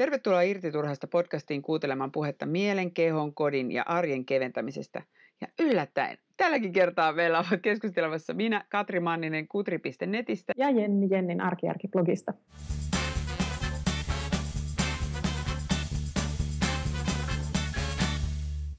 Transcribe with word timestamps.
Tervetuloa 0.00 0.42
Irtiturhasta 0.42 1.06
podcastiin 1.06 1.62
kuuntelemaan 1.62 2.12
puhetta 2.12 2.46
mielen, 2.46 2.92
kehon, 2.92 3.34
kodin 3.34 3.72
ja 3.72 3.82
arjen 3.86 4.24
keventämisestä. 4.24 5.02
Ja 5.40 5.46
yllättäen, 5.58 6.18
tälläkin 6.36 6.72
kertaa 6.72 7.12
meillä 7.12 7.38
on 7.38 7.60
keskustelemassa 7.62 8.34
minä, 8.34 8.64
Katri 8.68 9.00
Manninen, 9.00 9.48
kutri.netistä. 9.48 10.52
Ja 10.56 10.70
Jenni 10.70 11.08
Jennin 11.10 11.40
arkijärki-blogista. 11.40 12.32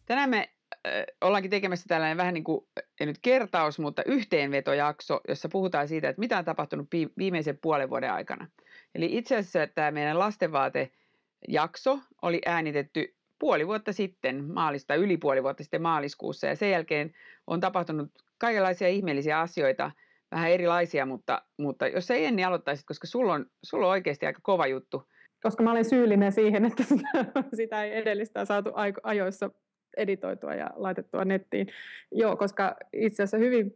Tänään 0.05 0.29
me 0.29 0.49
äh, 0.87 1.03
ollaankin 1.21 1.51
tekemässä 1.51 1.85
tällainen 1.87 2.17
vähän 2.17 2.33
niin 2.33 2.43
kuin, 2.43 2.67
ei 2.99 3.05
nyt 3.05 3.19
kertaus, 3.21 3.79
mutta 3.79 4.03
yhteenvetojakso, 4.05 5.21
jossa 5.27 5.49
puhutaan 5.49 5.87
siitä, 5.87 6.09
että 6.09 6.19
mitä 6.19 6.37
on 6.37 6.45
tapahtunut 6.45 6.87
viimeisen 7.17 7.57
puolen 7.57 7.89
vuoden 7.89 8.11
aikana. 8.11 8.47
Eli 8.95 9.17
itse 9.17 9.35
asiassa 9.35 9.67
tämä 9.75 9.91
meidän 9.91 10.19
lastenvaate 10.19 10.91
jakso 11.47 11.99
oli 12.21 12.41
äänitetty 12.45 13.15
puoli 13.39 13.67
vuotta 13.67 13.93
sitten, 13.93 14.43
maalista, 14.53 14.95
yli 14.95 15.17
puoli 15.17 15.43
vuotta 15.43 15.63
sitten 15.63 15.81
maaliskuussa, 15.81 16.47
ja 16.47 16.55
sen 16.55 16.71
jälkeen 16.71 17.11
on 17.47 17.59
tapahtunut 17.59 18.11
kaikenlaisia 18.37 18.87
ihmeellisiä 18.87 19.39
asioita, 19.39 19.91
vähän 20.31 20.51
erilaisia, 20.51 21.05
mutta, 21.05 21.41
mutta 21.57 21.87
jos 21.87 22.07
sä 22.07 22.15
Jenni 22.15 22.43
aloittaisit, 22.43 22.85
koska 22.85 23.07
sulla 23.07 23.33
on, 23.33 23.45
sulla 23.63 23.85
on 23.85 23.91
oikeasti 23.91 24.25
aika 24.25 24.39
kova 24.43 24.67
juttu. 24.67 25.03
Koska 25.41 25.63
mä 25.63 25.71
olin 25.71 25.89
syyllinen 25.89 26.31
siihen, 26.31 26.65
että 26.65 26.83
sitä, 26.83 27.09
sitä 27.55 27.83
ei 27.83 27.97
edellistä 27.97 28.45
saatu 28.45 28.71
ajoissa 29.03 29.49
editoitua 29.97 30.55
ja 30.55 30.69
laitettua 30.75 31.25
nettiin. 31.25 31.67
Joo, 32.11 32.37
koska 32.37 32.75
itse 32.93 33.23
asiassa 33.23 33.37
hyvin 33.37 33.75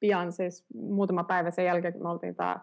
pian, 0.00 0.32
siis 0.32 0.64
muutama 0.74 1.24
päivä 1.24 1.50
sen 1.50 1.64
jälkeen, 1.64 1.92
kun 1.92 2.02
me 2.02 2.08
oltiin 2.08 2.34
tämä 2.34 2.60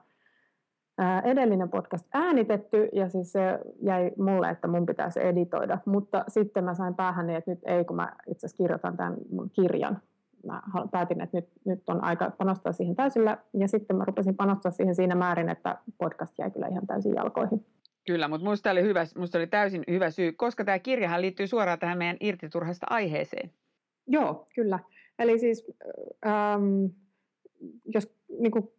edellinen 1.24 1.70
podcast 1.70 2.08
äänitetty 2.14 2.90
ja 2.94 3.10
siis 3.10 3.32
se 3.32 3.60
jäi 3.82 4.12
mulle, 4.18 4.50
että 4.50 4.68
mun 4.68 4.86
pitäisi 4.86 5.20
editoida, 5.24 5.78
mutta 5.86 6.24
sitten 6.28 6.64
mä 6.64 6.74
sain 6.74 6.96
päähän 6.96 7.28
niin, 7.28 7.38
että 7.38 7.52
nyt 7.52 7.60
ei, 7.66 7.86
kun 7.86 7.96
mä 7.96 8.16
itse 8.28 8.46
asiassa 8.46 8.64
kirjoitan 8.64 8.98
tämän 8.98 9.16
mun 9.32 9.50
kirjan. 9.50 10.02
Mä 10.46 10.62
päätin, 10.92 11.22
että 11.22 11.38
nyt, 11.38 11.50
nyt 11.66 11.90
on 11.90 12.04
aika 12.04 12.32
panostaa 12.38 12.72
siihen 12.72 12.96
täysillä 12.96 13.38
ja 13.54 13.68
sitten 13.68 13.96
mä 13.96 14.06
rupesin 14.06 14.36
panostaa 14.36 14.72
siihen 14.72 14.96
siinä 14.96 15.16
määrin, 15.16 15.50
että 15.50 15.78
podcast 15.98 16.40
jäi 16.40 16.52
kyllä 16.52 16.68
ihan 16.68 16.88
täysin 16.88 17.16
jalkoihin. 17.16 17.66
Kyllä, 18.08 18.28
mutta 18.28 18.44
minusta 18.44 18.72
oli, 18.72 18.84
hyvä, 18.84 19.06
musta 19.18 19.38
oli 19.38 19.48
täysin 19.48 19.84
hyvä 19.92 20.12
syy, 20.12 20.32
koska 20.32 20.66
tämä 20.66 20.80
kirjahan 20.80 21.22
liittyy 21.22 21.48
suoraan 21.48 21.80
tähän 21.80 21.98
meidän 21.98 22.18
irtiturhasta 22.20 22.88
aiheeseen. 22.90 23.52
Joo, 24.08 24.48
kyllä. 24.56 24.80
Eli 25.20 25.40
siis 25.40 25.66
ähm, 26.26 26.86
jos 27.94 28.16
niin 28.40 28.52
kuin 28.52 28.72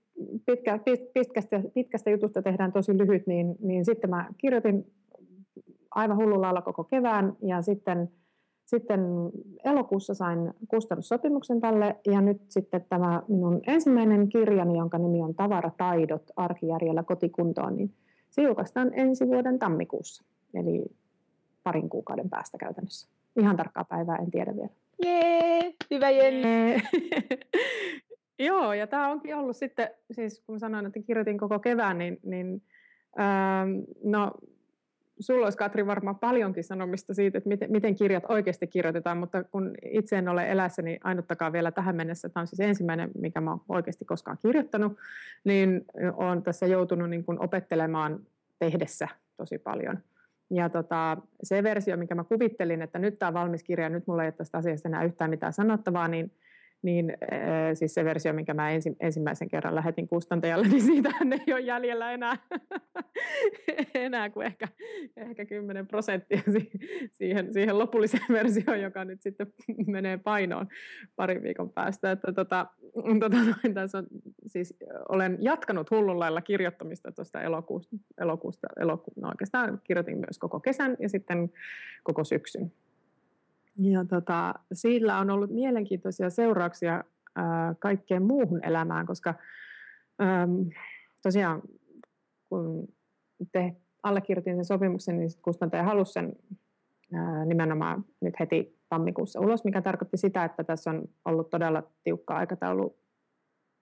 pitkä, 0.47 0.79
pitkästä, 1.15 1.63
pitkästä 1.75 2.11
jutusta 2.11 2.43
tehdään 2.43 2.73
tosi 2.73 2.99
lyhyt, 2.99 3.27
niin, 3.27 3.57
niin 3.61 3.85
sitten 3.85 4.11
mä 4.11 4.29
kirjoitin 4.39 4.87
aivan 5.91 6.17
hullulla 6.17 6.43
lailla 6.43 6.63
koko 6.63 6.85
kevään 6.85 7.37
ja 7.43 7.63
sitten, 7.63 8.11
sitten 8.65 9.01
elokuussa 9.65 10.15
sain 10.15 10.55
kustannussopimuksen 10.69 11.61
tälle 11.61 11.97
ja 12.07 12.21
nyt 12.21 12.43
sitten 12.49 12.85
tämä 12.89 13.23
minun 13.29 13.61
ensimmäinen 13.67 14.29
kirjani, 14.29 14.79
jonka 14.79 14.99
nimi 14.99 15.23
on 15.23 15.35
Tavarataidot 15.35 16.31
arkijärjellä 16.37 17.03
kotikuntoon, 17.03 17.77
niin 17.77 17.95
se 18.31 18.43
julkaistaan 18.43 18.91
ensi 18.95 19.27
vuoden 19.27 19.59
tammikuussa, 19.59 20.25
eli 20.55 20.85
parin 21.63 21.89
kuukauden 21.89 22.31
päästä 22.31 22.59
käytännössä. 22.59 23.09
Ihan 23.41 23.57
tarkkaa 23.57 23.85
päivää 23.85 24.17
en 24.17 24.31
tiedä 24.31 24.57
vielä. 24.57 24.71
Jee, 25.03 25.75
hyvä 25.91 26.11
Jenni. 26.11 26.83
Joo, 28.45 28.73
ja 28.73 28.87
tämä 28.87 29.09
onkin 29.09 29.37
ollut 29.37 29.57
sitten, 29.57 29.91
siis 30.11 30.43
kun 30.47 30.61
sanoin, 30.61 30.87
että 30.87 31.01
kirjoitin 31.07 31.39
koko 31.39 31.59
kevään, 31.59 31.99
niin, 31.99 32.19
niin 32.23 32.63
ähm, 33.21 33.71
no, 34.05 34.33
sulla 35.21 35.47
olisi 35.47 35.59
Katri 35.59 35.87
varmaan 35.87 36.19
paljonkin 36.19 36.65
sanomista 36.65 37.15
siitä, 37.15 37.39
että 37.39 37.49
miten, 37.49 37.73
miten 37.73 37.95
kirjat 37.95 38.25
oikeasti 38.29 38.67
kirjoitetaan, 38.67 39.19
mutta 39.19 39.45
kun 39.45 39.75
itse 39.85 40.19
en 40.19 40.29
ole 40.29 40.51
elässäni 40.51 40.99
ainuttakaan 41.05 41.53
vielä 41.53 41.71
tähän 41.71 41.97
mennessä, 41.97 42.29
tämä 42.29 42.43
on 42.43 42.47
siis 42.47 42.61
ensimmäinen, 42.61 43.11
mikä 43.19 43.41
mä 43.41 43.51
olen 43.51 43.61
oikeasti 43.69 44.05
koskaan 44.05 44.39
kirjoittanut, 44.43 44.93
niin 45.45 45.85
olen 46.13 46.43
tässä 46.43 46.67
joutunut 46.67 47.11
niin 47.11 47.25
kuin 47.25 47.41
opettelemaan 47.41 48.21
tehdessä 48.59 49.09
tosi 49.37 49.59
paljon. 49.59 49.99
Ja 50.51 50.69
tota, 50.69 51.17
se 51.43 51.63
versio, 51.63 51.97
mikä 51.97 52.15
mä 52.15 52.25
kuvittelin, 52.25 52.83
että 52.83 52.99
nyt 52.99 53.19
tämä 53.19 53.29
on 53.29 53.35
valmis 53.35 53.63
kirja, 53.63 53.89
nyt 53.89 54.07
mulla 54.07 54.23
ei 54.23 54.27
ole 54.27 54.33
tästä 54.33 54.59
asiasta 54.59 54.89
enää 54.89 55.05
yhtään 55.05 55.31
mitään 55.31 55.53
sanottavaa, 55.53 56.09
niin 56.09 56.33
niin 56.83 57.17
äh, 57.33 57.39
siis 57.75 57.95
se 57.95 58.05
versio, 58.05 58.33
minkä 58.33 58.55
mä 58.55 58.71
ensi, 58.71 58.97
ensimmäisen 59.01 59.49
kerran 59.49 59.75
lähetin 59.75 60.09
kustantajalle, 60.09 60.69
niin 60.69 60.83
siitä 60.83 61.11
ei 61.31 61.53
ole 61.53 61.61
jäljellä 61.61 62.13
enää, 62.13 62.37
enää 63.95 64.31
kuin 64.31 64.47
ehkä, 64.47 64.69
ehkä 65.17 65.45
10 65.45 65.87
prosenttia 65.87 66.43
siihen, 67.13 67.53
siihen 67.53 67.79
lopulliseen 67.79 68.27
versioon, 68.39 68.81
joka 68.81 69.05
nyt 69.05 69.23
sitten 69.23 69.53
menee 69.87 70.19
painoon 70.19 70.69
parin 71.17 71.43
viikon 71.43 71.71
päästä. 71.71 72.11
Että 72.11 72.33
tota, 72.33 72.67
tota, 73.21 73.37
tässä 73.75 73.99
on, 73.99 74.07
siis 74.47 74.75
olen 75.09 75.39
jatkanut 75.41 75.91
hullun 75.91 76.21
lailla 76.21 76.41
kirjoittamista 76.41 77.13
tuosta 77.13 77.43
elokuusta, 77.43 77.97
elokuusta 78.21 78.69
eloku, 78.81 79.13
no 79.17 79.29
oikeastaan 79.29 79.81
kirjoitin 79.85 80.19
myös 80.19 80.39
koko 80.39 80.61
kesän 80.61 80.97
ja 81.01 81.09
sitten 81.09 81.51
koko 82.03 82.25
syksyn 82.25 82.73
ja 83.77 84.05
tota, 84.05 84.55
sillä 84.73 85.19
on 85.19 85.31
ollut 85.31 85.51
mielenkiintoisia 85.51 86.31
seurauksia 86.31 87.05
ää, 87.37 87.75
kaikkeen 87.79 88.23
muuhun 88.23 88.65
elämään, 88.65 89.07
koska 89.07 89.35
äm, 90.23 90.71
tosiaan 91.23 91.63
kun 92.49 92.89
te 93.53 93.77
allekirjoitin 94.03 94.55
sen 94.55 94.65
sopimuksen, 94.65 95.19
niin 95.19 95.31
kustantaja 95.43 95.83
halusi 95.83 96.13
sen 96.13 96.33
ää, 97.15 97.45
nimenomaan 97.45 98.05
nyt 98.21 98.35
heti 98.41 98.79
tammikuussa 98.89 99.41
ulos, 99.41 99.65
mikä 99.65 99.83
tarkoitti 99.83 100.17
sitä, 100.17 100.45
että 100.45 100.65
tässä 100.65 100.91
on 100.91 101.09
ollut 101.25 101.51
todella 101.51 101.83
tiukka 102.05 102.37
aikataulu 102.37 102.99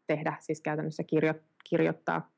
tehdä, 0.07 0.37
siis 0.41 0.61
käytännössä 0.61 1.05
kirjo, 1.05 1.35
kirjoittaa. 1.65 2.33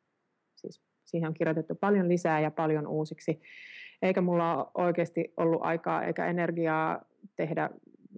Siis 0.56 0.82
siihen 1.04 1.28
on 1.28 1.34
kirjoitettu 1.34 1.74
paljon 1.74 2.08
lisää 2.08 2.40
ja 2.40 2.50
paljon 2.50 2.86
uusiksi. 2.86 3.42
Eikä 4.02 4.20
mulla 4.20 4.70
oikeasti 4.74 5.32
ollut 5.36 5.60
aikaa 5.62 6.04
eikä 6.04 6.26
energiaa 6.26 7.04
tehdä 7.36 7.70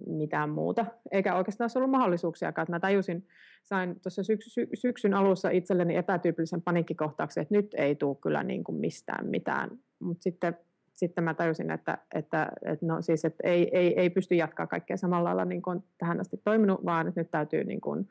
mitään 0.07 0.49
muuta, 0.49 0.85
eikä 1.11 1.35
oikeastaan 1.35 1.69
ollut 1.75 1.91
mahdollisuuksiakaan. 1.91 2.67
Mä 2.69 2.79
tajusin, 2.79 3.27
sain 3.63 3.99
tuossa 3.99 4.23
syksy, 4.23 4.67
syksyn 4.73 5.13
alussa 5.13 5.49
itselleni 5.49 5.95
epätyypillisen 5.95 6.61
paniikkikohtauksen, 6.61 7.41
että 7.41 7.55
nyt 7.55 7.73
ei 7.73 7.95
tule 7.95 8.17
kyllä 8.21 8.43
niin 8.43 8.63
kuin 8.63 8.75
mistään 8.75 9.27
mitään. 9.27 9.69
Mutta 9.99 10.23
sitten, 10.23 10.57
sitten 10.95 11.23
mä 11.23 11.33
tajusin, 11.33 11.71
että, 11.71 11.97
että, 12.15 12.51
että, 12.65 12.85
no 12.85 13.01
siis, 13.01 13.25
että 13.25 13.47
ei, 13.47 13.77
ei, 13.77 13.99
ei 13.99 14.09
pysty 14.09 14.35
jatkaa 14.35 14.67
kaikkea 14.67 14.97
samalla 14.97 15.29
lailla 15.29 15.45
niin 15.45 15.61
kuin 15.61 15.83
tähän 15.97 16.19
asti 16.19 16.37
toiminut, 16.43 16.85
vaan 16.85 17.07
että 17.07 17.21
nyt 17.21 17.31
täytyy 17.31 17.63
niin 17.63 17.81
kuin 17.81 18.07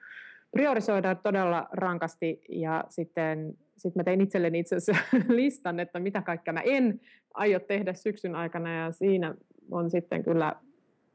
priorisoida 0.50 1.14
todella 1.14 1.68
rankasti 1.72 2.42
ja 2.48 2.84
sitten 2.88 3.54
sit 3.76 3.94
mä 3.94 4.04
tein 4.04 4.20
itselleni 4.20 4.58
itse 4.58 4.76
asiassa 4.76 5.04
listan, 5.28 5.80
että 5.80 5.98
mitä 5.98 6.22
kaikkea 6.22 6.54
mä 6.54 6.60
en 6.60 7.00
aio 7.34 7.60
tehdä 7.60 7.94
syksyn 7.94 8.34
aikana 8.34 8.74
ja 8.74 8.92
siinä 8.92 9.34
on 9.70 9.90
sitten 9.90 10.24
kyllä 10.24 10.56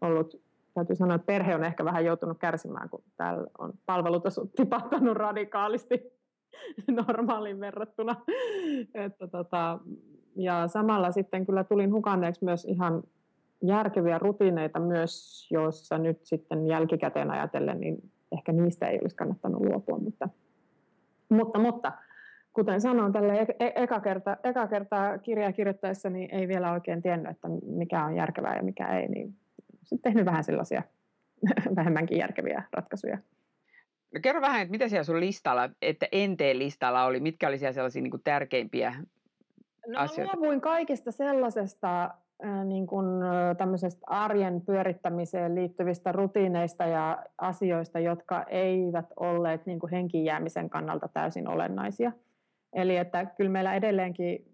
ollut, 0.01 0.41
täytyy 0.73 0.95
sanoa, 0.95 1.15
että 1.15 1.25
perhe 1.25 1.55
on 1.55 1.63
ehkä 1.63 1.85
vähän 1.85 2.05
joutunut 2.05 2.37
kärsimään, 2.37 2.89
kun 2.89 3.03
täällä 3.17 3.47
on 3.57 3.73
palvelutaso 3.85 4.45
tipahtanut 4.55 5.17
radikaalisti 5.17 6.13
normaaliin 7.07 7.59
verrattuna. 7.59 8.15
Että 8.93 9.27
tota, 9.27 9.79
ja 10.35 10.67
samalla 10.67 11.11
sitten 11.11 11.45
kyllä 11.45 11.63
tulin 11.63 11.93
hukanneeksi 11.93 12.45
myös 12.45 12.65
ihan 12.65 13.03
järkeviä 13.63 14.19
rutiineita 14.19 14.79
myös, 14.79 15.47
joissa 15.51 15.97
nyt 15.97 16.19
sitten 16.23 16.67
jälkikäteen 16.67 17.31
ajatellen, 17.31 17.79
niin 17.79 18.11
ehkä 18.31 18.51
niistä 18.51 18.87
ei 18.87 18.99
olisi 19.01 19.15
kannattanut 19.15 19.61
luopua, 19.61 19.97
mutta, 19.97 20.29
mutta, 21.29 21.59
mutta 21.59 21.91
kuten 22.53 22.81
sanoin, 22.81 23.13
tälle 23.13 23.47
e-, 23.59 23.73
eka, 23.75 23.99
kerta, 23.99 24.37
eka 24.43 24.67
kertaa 24.67 25.17
kirjaa 25.17 25.51
kirjoittaessa 25.51 26.09
niin 26.09 26.35
ei 26.35 26.47
vielä 26.47 26.71
oikein 26.71 27.01
tiennyt, 27.01 27.31
että 27.31 27.47
mikä 27.65 28.05
on 28.05 28.15
järkevää 28.15 28.55
ja 28.55 28.63
mikä 28.63 28.99
ei, 28.99 29.07
niin 29.07 29.35
sitten 29.83 30.11
tehnyt 30.11 30.25
vähän 30.25 30.43
sellaisia 30.43 30.83
vähemmänkin 31.75 32.17
järkeviä 32.17 32.63
ratkaisuja. 32.71 33.17
No 34.13 34.19
kerro 34.21 34.41
vähän, 34.41 34.61
että 34.61 34.71
mitä 34.71 34.89
siellä 34.89 35.03
sun 35.03 35.19
listalla, 35.19 35.69
että 35.81 36.07
enteen 36.11 36.59
listalla 36.59 37.05
oli, 37.05 37.19
mitkä 37.19 37.47
oli 37.47 37.57
siellä 37.57 37.73
sellaisia 37.73 38.01
niin 38.01 38.11
kuin 38.11 38.23
tärkeimpiä 38.23 38.95
no, 39.87 39.99
asioita? 39.99 40.33
No 40.33 40.39
luovuin 40.41 40.61
kaikesta 40.61 41.11
sellaisesta 41.11 42.09
niin 42.65 42.87
kuin, 42.87 43.05
tämmöisestä 43.57 44.01
arjen 44.07 44.61
pyörittämiseen 44.61 45.55
liittyvistä 45.55 46.11
rutiineista 46.11 46.85
ja 46.85 47.23
asioista, 47.37 47.99
jotka 47.99 48.43
eivät 48.43 49.05
olleet 49.15 49.65
niin 49.65 49.79
kuin 49.79 49.91
henkiin 49.91 50.25
jäämisen 50.25 50.69
kannalta 50.69 51.07
täysin 51.07 51.47
olennaisia. 51.47 52.11
Eli 52.73 52.97
että 52.97 53.25
kyllä 53.25 53.51
meillä 53.51 53.75
edelleenkin 53.75 54.45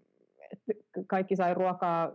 kaikki 1.06 1.36
sai 1.36 1.54
ruokaa 1.54 2.12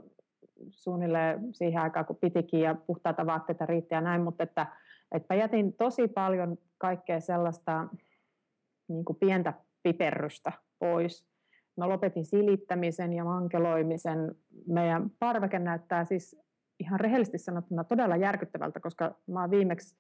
suunnilleen 0.70 1.54
siihen 1.54 1.82
aikaan, 1.82 2.06
kun 2.06 2.16
pitikin 2.16 2.62
ja 2.62 2.76
puhtaita 2.76 3.26
vaatteita 3.26 3.66
riitti 3.66 3.96
ja 3.96 4.02
näin, 4.02 4.22
mutta 4.22 4.44
että, 4.44 4.68
että 5.12 5.36
jätin 5.36 5.74
tosi 5.74 6.08
paljon 6.08 6.58
kaikkea 6.78 7.20
sellaista 7.20 7.88
niin 8.88 9.06
kuin 9.06 9.18
pientä 9.20 9.54
piperrystä 9.84 10.52
pois. 10.80 11.32
Mä 11.78 11.90
lopetin 11.90 12.26
silittämisen 12.26 13.14
ja 13.14 13.24
mankeloimisen. 13.24 14.36
Meidän 14.68 15.10
parveke 15.20 15.60
näyttää 15.60 16.06
siis 16.06 16.40
ihan 16.80 17.00
rehellisesti 17.00 17.38
sanottuna 17.38 17.84
todella 17.84 18.16
järkyttävältä, 18.16 18.80
koska 18.80 19.16
mä 19.28 19.42
oon 19.42 19.52
viimeksi 19.52 19.96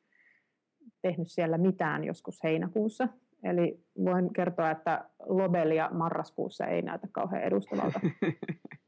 tehnyt 1.02 1.28
siellä 1.32 1.58
mitään 1.58 2.04
joskus 2.04 2.44
heinäkuussa. 2.44 3.08
Eli 3.44 3.80
voin 4.04 4.34
kertoa, 4.34 4.72
että 4.72 5.10
lobelia 5.26 5.90
marraskuussa 5.94 6.66
ei 6.66 6.82
näytä 6.82 7.08
kauhean 7.12 7.44
edustavalta. 7.44 8.00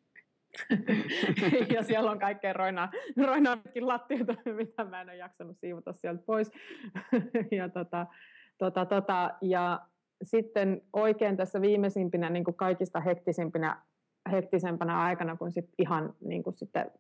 ja 1.76 1.84
siellä 1.84 2.12
on 2.12 2.20
kaikkea 2.20 2.54
roinaa, 2.54 2.92
roinaakin 3.26 3.88
lattioita, 3.88 4.36
mitä 4.46 4.84
mä 4.84 5.02
en 5.02 5.10
ole 5.10 5.18
jaksanut 5.18 5.58
siivota 5.60 5.94
sieltä 5.94 6.24
pois. 6.26 6.52
ja, 7.52 7.70
tota, 7.70 8.08
tota, 8.58 8.86
tota, 8.86 9.32
ja 9.42 9.82
sitten 10.24 10.82
oikein 10.94 11.38
tässä 11.38 11.62
viimeisimpinä 11.62 12.30
niin 12.30 12.44
kuin 12.44 12.56
kaikista 12.56 13.00
hektisimpinä, 13.00 13.82
hektisempänä 14.32 15.02
aikana, 15.02 15.38
kun 15.38 15.52
sit 15.52 15.70
ihan, 15.78 16.14
niin 16.22 16.44
kuin 16.44 16.54
sitten, 16.54 16.92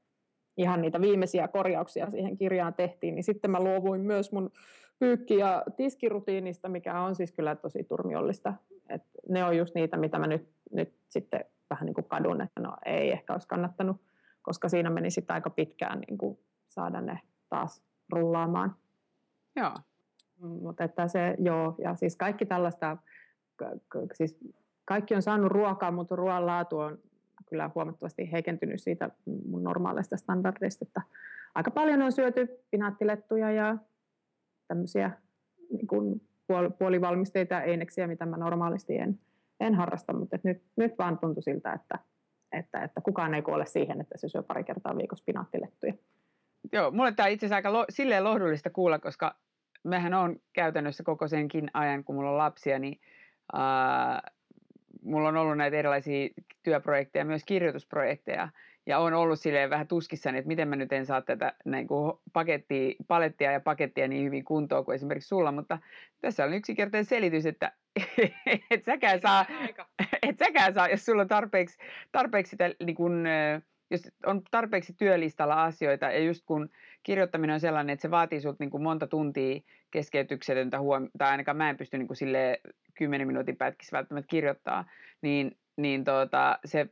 ihan 0.57 0.81
niitä 0.81 1.01
viimeisiä 1.01 1.47
korjauksia 1.47 2.09
siihen 2.09 2.37
kirjaan 2.37 2.73
tehtiin, 2.73 3.15
niin 3.15 3.23
sitten 3.23 3.51
mä 3.51 3.59
luovuin 3.59 4.01
myös 4.01 4.31
mun 4.31 4.51
pyykki- 4.99 5.37
ja 5.37 5.63
tiskirutiinista, 5.77 6.69
mikä 6.69 7.01
on 7.01 7.15
siis 7.15 7.31
kyllä 7.31 7.55
tosi 7.55 7.83
turmiollista. 7.83 8.53
Et 8.89 9.01
ne 9.29 9.43
on 9.43 9.57
just 9.57 9.75
niitä, 9.75 9.97
mitä 9.97 10.19
mä 10.19 10.27
nyt, 10.27 10.49
nyt 10.71 10.93
sitten 11.09 11.45
vähän 11.73 11.85
niin 11.85 11.93
kuin 11.93 12.07
kadun, 12.07 12.41
että 12.41 12.61
no 12.61 12.77
ei 12.85 13.11
ehkä 13.11 13.33
olisi 13.33 13.47
kannattanut, 13.47 14.01
koska 14.41 14.69
siinä 14.69 14.89
meni 14.89 15.11
sitten 15.11 15.33
aika 15.33 15.49
pitkään 15.49 15.99
niin 15.99 16.17
kuin 16.17 16.39
saada 16.69 17.01
ne 17.01 17.19
taas 17.49 17.83
rullaamaan. 18.09 18.75
Joo. 19.55 19.71
Mutta 20.39 20.83
että 20.83 21.07
se, 21.07 21.35
joo, 21.39 21.75
ja 21.77 21.95
siis 21.95 22.15
kaikki 22.15 22.45
tällaista, 22.45 22.97
siis 24.13 24.39
kaikki 24.85 25.15
on 25.15 25.21
saanut 25.21 25.51
ruokaa, 25.51 25.91
mutta 25.91 26.15
ruoan 26.15 26.45
laatu 26.45 26.79
on 26.79 26.97
kyllä 27.49 27.71
huomattavasti 27.75 28.31
heikentynyt 28.31 28.81
siitä 28.81 29.09
mun 29.45 29.63
normaalista 29.63 30.17
standardista, 30.17 30.85
että 30.85 31.01
aika 31.55 31.71
paljon 31.71 32.01
on 32.01 32.11
syöty 32.11 32.47
pinaattilettuja 32.71 33.51
ja 33.51 33.77
tämmöisiä 34.67 35.11
niin 35.69 35.87
kuin 35.87 36.21
puolivalmisteita 36.79 37.61
eineksiä, 37.61 38.07
mitä 38.07 38.25
mä 38.25 38.37
normaalisti 38.37 38.97
en, 38.97 39.19
en 39.63 39.75
harrasta, 39.75 40.13
mutta 40.13 40.39
nyt, 40.43 40.63
nyt 40.75 40.97
vaan 40.97 41.19
tuntui 41.19 41.43
siltä, 41.43 41.73
että, 41.73 41.99
että, 42.51 42.83
että 42.83 43.01
kukaan 43.01 43.33
ei 43.33 43.41
kuole 43.41 43.65
siihen, 43.65 44.01
että 44.01 44.17
se 44.17 44.27
syö 44.29 44.43
pari 44.43 44.63
kertaa 44.63 44.97
viikossa 44.97 45.25
pinaattilettuja. 45.25 45.93
Joo, 46.71 46.91
mulle 46.91 47.11
tämä 47.11 47.27
itse 47.27 47.45
asiassa 47.45 47.55
aika 47.55 47.73
lo, 47.73 47.85
silleen 47.89 48.23
lohdullista 48.23 48.69
kuulla, 48.69 48.99
koska 48.99 49.35
mehän 49.83 50.13
on 50.13 50.35
käytännössä 50.53 51.03
koko 51.03 51.27
senkin 51.27 51.71
ajan, 51.73 52.03
kun 52.03 52.15
mulla 52.15 52.31
on 52.31 52.37
lapsia, 52.37 52.79
niin 52.79 52.99
ää, 53.53 54.21
mulla 55.01 55.29
on 55.29 55.37
ollut 55.37 55.57
näitä 55.57 55.77
erilaisia 55.77 56.29
työprojekteja, 56.63 57.25
myös 57.25 57.43
kirjoitusprojekteja, 57.45 58.49
ja 58.85 58.99
on 58.99 59.13
ollut 59.13 59.39
silleen 59.39 59.69
vähän 59.69 59.87
tuskissani, 59.87 60.37
että 60.37 60.47
miten 60.47 60.67
mä 60.67 60.75
nyt 60.75 60.93
en 60.93 61.05
saa 61.05 61.21
tätä 61.21 61.53
niin 61.65 61.87
kuin 61.87 62.13
pakettia, 62.33 62.95
palettia 63.07 63.51
ja 63.51 63.59
pakettia 63.59 64.07
niin 64.07 64.25
hyvin 64.25 64.45
kuntoon 64.45 64.85
kuin 64.85 64.95
esimerkiksi 64.95 65.27
sulla, 65.27 65.51
mutta 65.51 65.79
tässä 66.21 66.45
on 66.45 66.53
yksinkertainen 66.53 67.05
selitys, 67.05 67.45
että 67.45 67.71
et 68.71 68.85
säkään 68.85 69.21
saa, 69.21 69.45
et 70.29 70.37
säkään 70.37 70.73
saa, 70.73 70.89
jos 70.89 71.05
sulla 71.05 71.21
on 71.21 71.27
tarpeeksi, 71.27 71.77
tarpeeksi 72.11 72.49
sitä, 72.49 72.71
niin 72.85 72.95
kun, 72.95 73.25
jos 73.91 74.01
on 74.25 74.41
tarpeeksi 74.51 74.93
työlistalla 74.93 75.63
asioita, 75.63 76.05
ja 76.05 76.19
just 76.19 76.43
kun 76.45 76.69
kirjoittaminen 77.03 77.53
on 77.53 77.59
sellainen, 77.59 77.93
että 77.93 78.01
se 78.01 78.11
vaatii 78.11 78.41
sinulta 78.41 78.63
niin 78.63 78.71
kuin 78.71 78.83
monta 78.83 79.07
tuntia 79.07 79.61
keskeytyksetöntä 79.91 80.79
huom- 80.79 81.09
tai 81.17 81.29
ainakaan 81.29 81.57
mä 81.57 81.69
en 81.69 81.77
pysty 81.77 81.97
niin 81.97 82.07
kuin 82.07 82.17
sille 82.17 82.61
10 82.93 83.27
minuutin 83.27 83.57
pätkissä 83.57 83.97
välttämättä 83.97 84.29
kirjoittaa, 84.29 84.85
niin, 85.21 85.57
niin 85.77 86.03
tuota, 86.03 86.59
se 86.65 86.87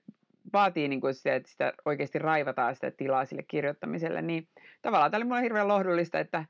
vaatii 0.54 0.88
niin 0.88 1.02
kuin 1.02 1.14
sitä, 1.14 1.36
että 1.36 1.50
sitä 1.50 1.74
oikeasti 1.86 2.20
raivataan 2.20 2.76
sitä 2.76 2.92
tilaa 2.92 3.26
sille 3.26 3.44
kirjoittamiselle, 3.44 4.22
niin 4.22 4.48
tavallaan 4.82 5.12
tämä 5.12 5.20
oli 5.20 5.28
mulle 5.28 5.42
hirveän 5.42 5.68
lohdullista, 5.68 6.20
että, 6.20 6.46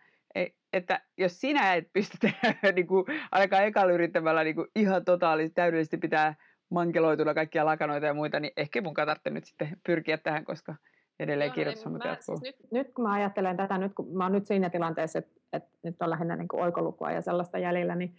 että 0.73 1.01
jos 1.17 1.41
sinä 1.41 1.73
et 1.73 1.93
pysty 1.93 2.17
niin 2.75 2.87
kuin, 2.87 3.05
ainakaan 3.31 3.65
ekalla 3.65 3.93
yrittämällä 3.93 4.43
niin 4.43 4.55
kuin 4.55 4.67
ihan 4.75 5.05
totaalisesti, 5.05 5.55
täydellisesti 5.55 5.97
pitää 5.97 6.35
mankeloituna 6.69 7.33
kaikkia 7.33 7.65
lakanoita 7.65 8.05
ja 8.05 8.13
muita, 8.13 8.39
niin 8.39 8.53
ehkä 8.57 8.81
mun 8.81 8.93
tarvitse 8.93 9.29
nyt 9.29 9.45
sitten 9.45 9.77
pyrkiä 9.85 10.17
tähän, 10.17 10.45
koska 10.45 10.75
edelleen 11.19 11.51
kirjoitushommat 11.51 12.05
jatkuu. 12.05 12.37
Siis 12.37 12.55
nyt, 12.59 12.71
nyt 12.71 12.93
kun 12.93 13.05
mä 13.05 13.13
ajattelen 13.13 13.57
tätä, 13.57 13.77
nyt 13.77 13.93
kun 13.93 14.17
mä 14.17 14.23
oon 14.23 14.31
nyt 14.31 14.47
siinä 14.47 14.69
tilanteessa, 14.69 15.19
että, 15.19 15.31
että 15.53 15.69
nyt 15.83 15.95
on 16.01 16.09
lähinnä 16.09 16.35
niin 16.35 16.47
kuin 16.47 16.63
oikolukua 16.63 17.11
ja 17.11 17.21
sellaista 17.21 17.57
jäljellä, 17.57 17.95
niin 17.95 18.15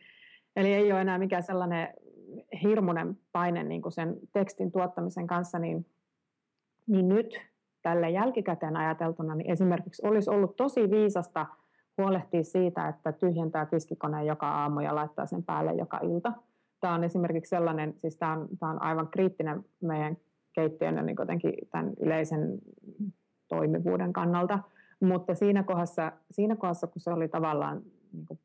eli 0.56 0.74
ei 0.74 0.92
ole 0.92 1.00
enää 1.00 1.18
mikään 1.18 1.42
sellainen 1.42 1.88
hirmuinen 2.62 3.18
paine 3.32 3.62
niin 3.62 3.82
kuin 3.82 3.92
sen 3.92 4.16
tekstin 4.32 4.72
tuottamisen 4.72 5.26
kanssa, 5.26 5.58
niin, 5.58 5.86
niin 6.86 7.08
nyt 7.08 7.40
tälle 7.82 8.10
jälkikäteen 8.10 8.76
ajateltuna, 8.76 9.34
niin 9.34 9.50
esimerkiksi 9.50 10.06
olisi 10.06 10.30
ollut 10.30 10.56
tosi 10.56 10.90
viisasta 10.90 11.46
huolehtia 11.98 12.44
siitä, 12.44 12.88
että 12.88 13.12
tyhjentää 13.12 13.66
tiskikoneen 13.66 14.26
joka 14.26 14.50
aamu 14.50 14.80
ja 14.80 14.94
laittaa 14.94 15.26
sen 15.26 15.42
päälle 15.42 15.72
joka 15.72 16.00
ilta. 16.02 16.32
Tämä 16.80 16.94
on 16.94 17.04
esimerkiksi 17.04 17.50
sellainen, 17.50 17.94
siis 17.96 18.16
tämä 18.16 18.32
on, 18.32 18.48
tämä 18.60 18.72
on 18.72 18.82
aivan 18.82 19.08
kriittinen 19.08 19.64
meidän 19.82 20.16
keittiön 20.52 21.06
niin 21.06 21.16
tämän 21.70 21.92
yleisen 22.00 22.58
toimivuuden 23.48 24.12
kannalta, 24.12 24.58
mutta 25.00 25.34
siinä 25.34 25.62
kohdassa, 25.62 26.12
siinä 26.30 26.56
kohdassa 26.56 26.86
kun 26.86 27.00
se 27.00 27.10
oli 27.10 27.28
tavallaan 27.28 27.82
niin 28.12 28.26
kuin 28.26 28.40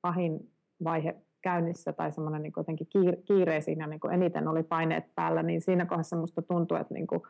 pahin 0.00 0.50
vaihe 0.84 1.16
käynnissä 1.42 1.92
tai 1.92 2.12
semmoinen 2.12 2.42
niin 2.42 2.52
jotenkin 2.56 2.88
kiire 3.24 3.60
siinä 3.60 3.86
niin 3.86 4.00
kuin 4.00 4.14
eniten 4.14 4.48
oli 4.48 4.62
paineet 4.62 5.14
päällä, 5.14 5.42
niin 5.42 5.60
siinä 5.60 5.86
kohdassa 5.86 6.16
musta 6.16 6.42
tuntui, 6.42 6.80
että, 6.80 6.94
niin 6.94 7.06
kuin, 7.06 7.22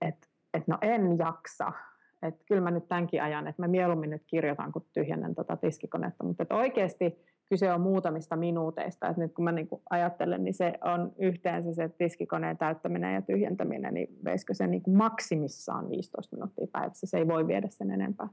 että, 0.00 0.28
että 0.54 0.72
no 0.72 0.78
en 0.80 1.18
jaksa. 1.18 1.72
Että 2.22 2.44
kyllä 2.46 2.60
mä 2.60 2.70
nyt 2.70 2.88
tämänkin 2.88 3.22
ajan, 3.22 3.46
että 3.46 3.62
mä 3.62 3.68
mieluummin 3.68 4.10
nyt 4.10 4.22
kirjoitan, 4.26 4.72
kun 4.72 4.86
tyhjennän 4.92 5.34
tota 5.34 5.56
tiskikonetta. 5.56 6.24
Mutta 6.24 6.46
oikeasti 6.50 7.18
kyse 7.48 7.72
on 7.72 7.80
muutamista 7.80 8.36
minuuteista. 8.36 9.08
Että 9.08 9.22
nyt 9.22 9.32
kun 9.32 9.44
mä 9.44 9.52
niin 9.52 9.68
kuin 9.68 9.82
ajattelen, 9.90 10.44
niin 10.44 10.54
se 10.54 10.72
on 10.84 11.12
yhteensä 11.18 11.72
se 11.72 11.88
tiskikoneen 11.88 12.58
täyttäminen 12.58 13.14
ja 13.14 13.22
tyhjentäminen, 13.22 13.94
niin 13.94 14.18
veisikö 14.24 14.54
se 14.54 14.66
niin 14.66 14.82
kuin 14.82 14.96
maksimissaan 14.96 15.90
15 15.90 16.36
minuuttia 16.36 16.66
päivässä. 16.72 17.06
Se 17.06 17.18
ei 17.18 17.28
voi 17.28 17.46
viedä 17.46 17.68
sen 17.70 17.90
enempää. 17.90 18.28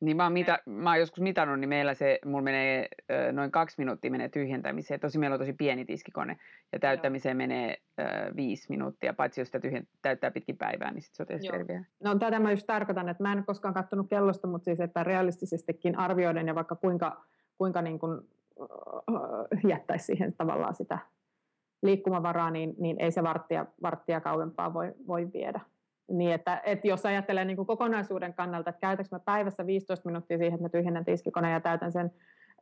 Niin 0.00 0.16
mä 0.16 0.22
oon, 0.22 0.32
mita, 0.32 0.58
mä 0.66 0.90
oon 0.90 0.98
joskus 0.98 1.20
mitannut, 1.20 1.60
niin 1.60 1.68
meillä 1.68 1.94
se, 1.94 2.18
mulla 2.24 2.42
menee 2.42 2.88
noin 3.32 3.50
kaksi 3.50 3.74
minuuttia 3.78 4.10
menee 4.10 4.28
tyhjentämiseen. 4.28 5.00
Tosi 5.00 5.18
meillä 5.18 5.34
on 5.34 5.40
tosi 5.40 5.52
pieni 5.52 5.84
tiskikone 5.84 6.36
ja 6.72 6.78
täyttämiseen 6.78 7.34
Joo. 7.34 7.38
menee 7.38 7.76
ö, 8.00 8.04
viisi 8.36 8.66
minuuttia, 8.68 9.14
paitsi 9.14 9.40
jos 9.40 9.48
sitä 9.48 9.60
tyhjen, 9.60 9.88
täyttää 10.02 10.30
pitkin 10.30 10.56
päivää, 10.56 10.92
niin 10.92 11.02
sitten 11.02 11.40
se 11.40 11.46
on 11.48 11.52
selviää. 11.52 11.84
No 12.04 12.18
tätä 12.18 12.38
mä 12.38 12.50
just 12.50 12.66
tarkoitan, 12.66 13.08
että 13.08 13.22
mä 13.22 13.32
en 13.32 13.44
koskaan 13.46 13.74
katsonut 13.74 14.08
kellosta, 14.08 14.46
mutta 14.46 14.64
siis 14.64 14.80
että 14.80 15.04
realistisestikin 15.04 15.98
arvioiden 15.98 16.46
ja 16.46 16.54
vaikka 16.54 16.76
kuinka, 16.76 17.24
kuinka 17.58 17.82
niin 17.82 17.98
kuin, 17.98 18.20
jättäisi 19.68 20.04
siihen 20.04 20.32
tavallaan 20.32 20.74
sitä 20.74 20.98
liikkumavaraa, 21.82 22.50
niin, 22.50 22.74
niin 22.78 23.00
ei 23.00 23.10
se 23.10 23.22
varttia, 23.22 23.66
varttia 23.82 24.20
kauempaa 24.20 24.74
voi, 24.74 24.94
voi 25.06 25.32
viedä. 25.32 25.60
Niin, 26.08 26.32
että, 26.32 26.60
että 26.64 26.88
jos 26.88 27.06
ajattelee 27.06 27.44
niin 27.44 27.56
kuin 27.56 27.66
kokonaisuuden 27.66 28.34
kannalta, 28.34 28.70
että 28.70 28.80
käytänkö 28.80 29.08
mä 29.12 29.18
päivässä 29.18 29.66
15 29.66 30.08
minuuttia 30.08 30.38
siihen, 30.38 30.54
että 30.54 30.64
mä 30.64 30.68
tyhjennän 30.68 31.04
tiskikoneen 31.04 31.52
ja 31.52 31.60
täytän 31.60 31.92
sen, 31.92 32.12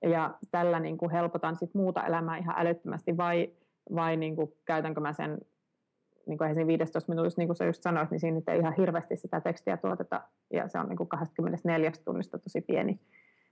ja 0.03 0.35
tällä 0.51 0.81
niin 0.81 0.99
kuin 0.99 1.11
helpotan 1.11 1.57
sit 1.57 1.75
muuta 1.75 2.07
elämää 2.07 2.37
ihan 2.37 2.55
älyttömästi, 2.59 3.17
vai, 3.17 3.51
vai 3.95 4.17
niin 4.17 4.37
kuin 4.37 4.53
käytänkö 4.65 5.01
mä 5.01 5.13
sen 5.13 5.39
niin 6.27 6.39
kuin 6.39 6.55
siinä 6.55 6.67
15 6.67 7.13
minuutissa, 7.13 7.41
niin 7.41 7.49
kuin 7.49 7.57
sä 7.57 7.65
just 7.65 7.83
sanoit, 7.83 8.11
niin 8.11 8.21
siinä 8.21 8.41
ei 8.49 8.59
ihan 8.59 8.75
hirveästi 8.79 9.17
sitä 9.17 9.41
tekstiä 9.41 9.77
tuoteta, 9.77 10.23
ja 10.53 10.69
se 10.69 10.79
on 10.79 10.89
niin 10.89 10.97
kuin 10.97 11.09
24 11.09 11.93
tunnista 12.05 12.39
tosi 12.39 12.61
pieni, 12.61 12.95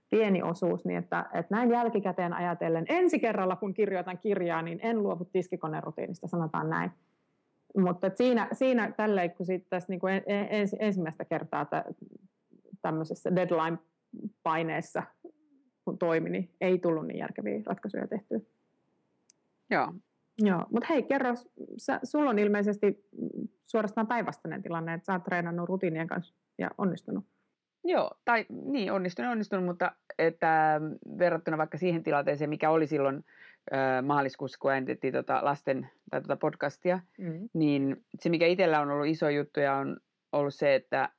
pieni 0.09 0.43
osuus, 0.43 0.85
niin 0.85 0.99
että, 0.99 1.25
että 1.33 1.55
näin 1.55 1.71
jälkikäteen 1.71 2.33
ajatellen, 2.33 2.85
ensi 2.89 3.19
kerralla 3.19 3.55
kun 3.55 3.73
kirjoitan 3.73 4.17
kirjaa, 4.17 4.61
niin 4.61 4.79
en 4.81 5.03
luovu 5.03 5.25
tiskikoneen 5.25 5.83
rutiinista, 5.83 6.27
sanotaan 6.27 6.69
näin 6.69 6.91
mutta 7.77 8.11
siinä, 8.15 8.47
siinä 8.51 8.91
tälleen, 8.97 9.31
kun 9.31 9.45
siitä 9.45 9.65
tässä 9.69 9.89
niin 9.89 9.99
kuin 9.99 10.21
ens, 10.27 10.75
ensimmäistä 10.79 11.25
kertaa 11.25 11.65
tämmöisessä 12.81 13.35
deadline-paineessa 13.35 15.03
kun 15.85 15.97
toimi, 15.97 16.29
niin 16.29 16.55
ei 16.61 16.79
tullut 16.79 17.07
niin 17.07 17.19
järkeviä 17.19 17.61
ratkaisuja 17.65 18.07
tehtyä. 18.07 18.39
Joo. 19.69 19.93
Joo, 20.37 20.65
mutta 20.69 20.87
hei, 20.89 21.03
kerro, 21.03 21.33
sä, 21.77 21.99
sulla 22.03 22.29
on 22.29 22.39
ilmeisesti 22.39 23.05
suorastaan 23.59 24.07
päinvastainen 24.07 24.61
tilanne, 24.61 24.93
että 24.93 25.05
sä 25.05 25.13
oot 25.13 25.23
treenannut 25.23 25.69
rutiinien 25.69 26.07
kanssa 26.07 26.35
ja 26.57 26.69
onnistunut. 26.77 27.25
Joo, 27.83 28.11
tai 28.25 28.45
niin, 28.49 28.91
onnistunut, 28.91 29.31
onnistunut, 29.31 29.65
mutta 29.65 29.91
että 30.17 30.81
verrattuna 31.17 31.57
vaikka 31.57 31.77
siihen 31.77 32.03
tilanteeseen, 32.03 32.49
mikä 32.49 32.69
oli 32.69 32.87
silloin 32.87 33.25
maaliskuussa, 34.01 34.59
kun 34.59 34.71
äänitettiin 34.71 35.13
tota 35.13 35.39
lasten 35.43 35.89
tai 36.11 36.21
tota 36.21 36.35
podcastia, 36.35 36.99
mm. 37.17 37.49
niin 37.53 38.05
se, 38.19 38.29
mikä 38.29 38.47
itsellä 38.47 38.79
on 38.79 38.91
ollut 38.91 39.07
iso 39.07 39.29
juttu 39.29 39.59
ja 39.59 39.73
on 39.73 39.97
ollut 40.31 40.53
se, 40.53 40.75
että 40.75 41.09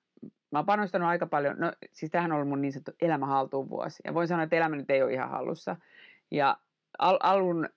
mä 0.51 0.59
oon 0.59 0.67
panostanut 0.67 1.09
aika 1.09 1.27
paljon, 1.27 1.57
no 1.59 1.73
siis 1.93 2.11
tämähän 2.11 2.33
on 2.33 2.37
ollut 2.37 2.49
mun 2.49 2.61
niin 2.61 2.73
sanottu 2.73 2.93
elämä 3.03 3.27
haltuun 3.27 3.69
vuosi, 3.69 4.03
ja 4.05 4.15
voin 4.15 4.29
sanoa, 4.29 4.43
että 4.43 4.57
elämä 4.57 4.77
nyt 4.77 4.91
ei 4.91 5.03
ole 5.03 5.13
ihan 5.13 5.31
hallussa, 5.31 5.77
ja 6.31 6.57
al- 6.99 7.19
alun 7.23 7.69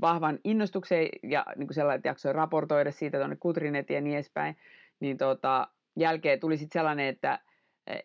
vahvan 0.00 0.38
innostuksen 0.44 1.08
ja 1.22 1.46
niin 1.56 1.74
sellainen, 1.74 1.96
että 1.96 2.08
jaksoi 2.08 2.32
raportoida 2.32 2.92
siitä 2.92 3.18
tuonne 3.18 3.36
Kutrinetiin 3.36 3.94
ja 3.94 4.00
niin 4.00 4.14
edespäin, 4.14 4.56
niin 5.00 5.18
tota, 5.18 5.68
jälkeen 5.96 6.40
tuli 6.40 6.56
sitten 6.56 6.80
sellainen, 6.80 7.06
että 7.06 7.38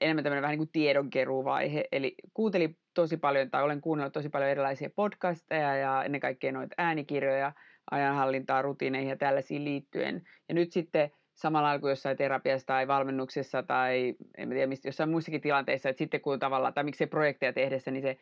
enemmän 0.01 0.23
tämmöinen 0.23 0.41
vähän 0.41 0.51
niin 0.51 0.67
kuin 0.67 0.71
tiedonkeruuvaihe, 0.71 1.85
eli 1.91 2.15
kuuntelin 2.33 2.77
tosi 2.93 3.17
paljon, 3.17 3.51
tai 3.51 3.63
olen 3.63 3.81
kuunnellut 3.81 4.13
tosi 4.13 4.29
paljon 4.29 4.51
erilaisia 4.51 4.89
podcasteja 4.95 5.75
ja 5.75 6.03
ennen 6.03 6.21
kaikkea 6.21 6.51
noita 6.51 6.75
äänikirjoja, 6.77 7.51
ajanhallintaa, 7.91 8.61
rutiineihin 8.61 9.09
ja 9.09 9.17
tällaisiin 9.17 9.65
liittyen. 9.65 10.21
Ja 10.49 10.55
nyt 10.55 10.71
sitten 10.71 11.11
samalla 11.33 11.79
kuin 11.79 11.89
jossain 11.89 12.17
terapiassa 12.17 12.67
tai 12.67 12.87
valmennuksessa 12.87 13.63
tai 13.63 14.15
en 14.37 14.49
tiedä 14.49 14.67
mistä, 14.67 14.87
jossain 14.87 15.09
muissakin 15.09 15.41
tilanteissa, 15.41 15.89
että 15.89 15.97
sitten 15.97 16.21
kun 16.21 16.39
tavallaan, 16.39 16.73
tai 16.73 16.83
miksei 16.83 17.07
projekteja 17.07 17.53
tehdessä, 17.53 17.91
niin 17.91 18.01
se 18.01 18.17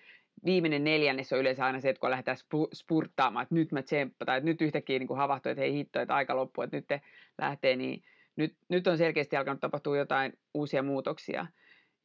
viimeinen 0.46 0.84
neljännes 0.84 1.34
on 1.34 1.40
yleensä 1.40 1.66
aina 1.66 1.80
se, 1.80 1.90
että 1.90 2.00
kun 2.00 2.10
lähdetään 2.10 2.38
spurttaamaan, 2.74 3.44
että 3.44 3.56
nyt 3.56 3.72
mä 3.72 3.82
tsemppa, 3.82 4.26
tai 4.26 4.38
että 4.38 4.50
nyt 4.50 4.62
yhtäkkiä 4.62 5.00
niin 5.00 5.18
havahtuu, 5.18 5.50
että 5.50 5.62
hei 5.62 5.74
hitto, 5.74 6.00
että 6.00 6.16
aika 6.16 6.36
loppuu, 6.36 6.64
että 6.64 6.78
nyt 6.78 6.88
te 6.88 7.02
lähtee, 7.38 7.76
niin 7.76 8.04
nyt, 8.36 8.58
nyt 8.70 8.88
on 8.88 8.98
selkeästi 8.98 9.36
alkanut 9.38 9.62
tapahtua 9.62 9.98
jotain 9.98 10.34
uusia 10.54 10.84
muutoksia. 10.84 11.48